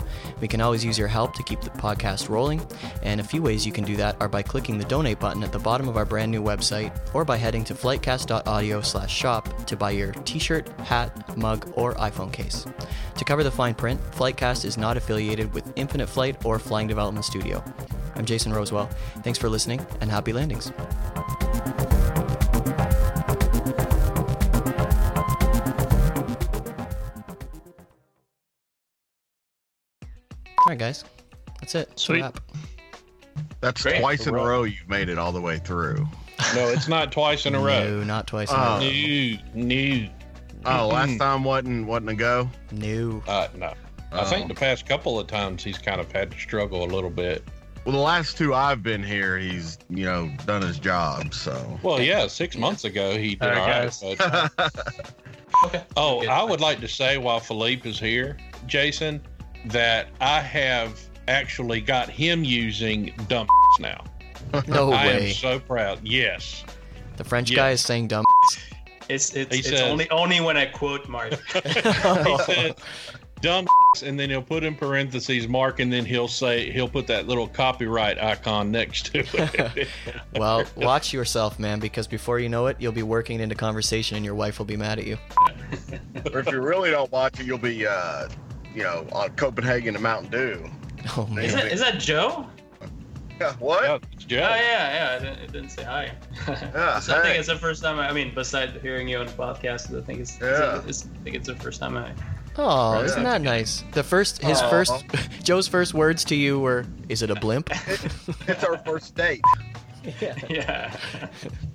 [0.40, 2.64] We can always use your help to keep the podcast rolling,
[3.02, 5.52] and a few ways you can do that are by clicking the donate button at
[5.52, 9.76] the bottom of our brand new website or by heading to flightcast.audio slash shop to
[9.76, 12.66] buy your t-shirt, hat, mug, or iPhone case.
[13.16, 17.24] To cover the fine print, Flightcast is not affiliated with Infinite Flight or Flying Development
[17.24, 17.64] Studio.
[18.14, 18.92] I'm Jason Rosewell.
[19.22, 20.72] Thanks for listening and happy landings.
[30.62, 31.04] All right, guys.
[31.60, 31.88] That's it.
[31.88, 32.22] That's Sweet.
[32.22, 32.40] wrap.
[33.60, 34.00] That's Great.
[34.00, 36.06] twice in a row you've made it all the way through.
[36.56, 37.98] No, it's not twice in a row.
[38.00, 38.50] No, not twice.
[38.50, 38.78] in a Oh.
[38.80, 39.38] row.
[39.54, 40.08] No, no,
[40.66, 42.50] Oh, last time wasn't wasn't a go.
[42.72, 43.22] No.
[43.28, 43.66] uh, no.
[44.10, 44.24] I Oh.
[44.24, 47.44] think the past couple of times he's kind of had to struggle a little bit.
[47.84, 51.32] Well, the last two I've been here, he's you know done his job.
[51.32, 51.78] So.
[51.84, 54.18] Well, yeah, six months ago he did All right, all right.
[54.18, 54.52] guys.
[54.56, 55.14] but-
[55.66, 55.84] Okay.
[55.96, 58.36] oh, I would like to say while Philippe is here,
[58.66, 59.20] Jason,
[59.66, 63.48] that I have actually got him using dump
[63.80, 64.04] now.
[64.68, 66.00] No I am so proud.
[66.02, 66.64] Yes.
[67.16, 67.56] The French Yes.
[67.56, 68.24] guy is saying dumb.
[69.08, 71.32] It's it's, it's says- only only when I quote Mark.
[71.52, 72.74] he said
[73.40, 73.66] dumb
[74.04, 77.48] and then he'll put in parentheses mark and then he'll say he'll put that little
[77.48, 79.18] copyright icon next to
[79.74, 79.88] it
[80.36, 84.24] Well, watch yourself, man, because before you know it, you'll be working into conversation and
[84.24, 85.18] your wife will be mad at you.
[86.32, 88.28] or if you really don't watch it, you'll be uh,
[88.74, 90.70] you know on Copenhagen and Mountain Dew.
[91.16, 91.50] Oh Is man.
[91.52, 92.46] that is that Joe?
[93.40, 93.82] Yeah, what?
[93.82, 95.16] yeah, it's Oh yeah, yeah.
[95.16, 96.12] It didn't, it didn't say hi.
[96.46, 97.98] Yeah, so I think it's the first time.
[97.98, 100.82] I, I mean, besides hearing you on the podcast, I think it's, it's, Yeah.
[100.86, 102.12] it's, I think it's the first time I.
[102.56, 103.04] Oh, Right.
[103.06, 103.82] isn't that nice?
[103.92, 104.68] The first, his Aw.
[104.70, 104.92] first,
[105.42, 107.70] Joe's first words to you were, "Is it a blimp?"
[108.46, 109.40] It's our first date.
[110.20, 110.36] Yeah.
[110.48, 110.96] yeah.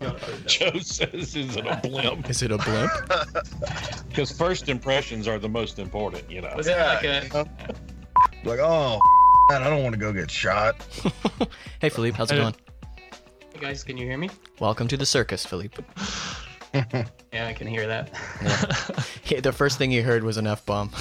[0.46, 2.92] joe says is it a blimp Is it a blimp?
[4.10, 7.04] because first impressions are the most important you know Was it like
[7.34, 7.48] a?
[8.44, 9.00] Like, oh,
[9.50, 10.76] man, I don't want to go get shot.
[11.80, 12.56] hey, Philippe, how's it going?
[13.54, 14.30] Hey guys, can you hear me?
[14.60, 15.84] Welcome to the circus, Philippe.
[16.74, 18.12] Yeah, I can hear that.
[19.26, 20.92] Yeah, the first thing you heard was an f bomb.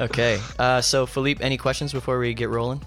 [0.00, 2.84] okay, uh, so Philippe, any questions before we get rolling?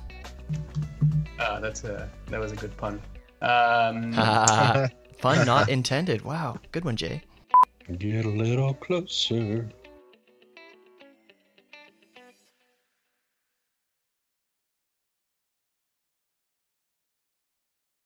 [1.43, 3.01] Uh, that's a that was a good pun.
[3.41, 4.13] Um,
[5.19, 6.21] Fun not intended.
[6.23, 7.21] Wow, good one, Jay.
[7.97, 9.67] get a little closer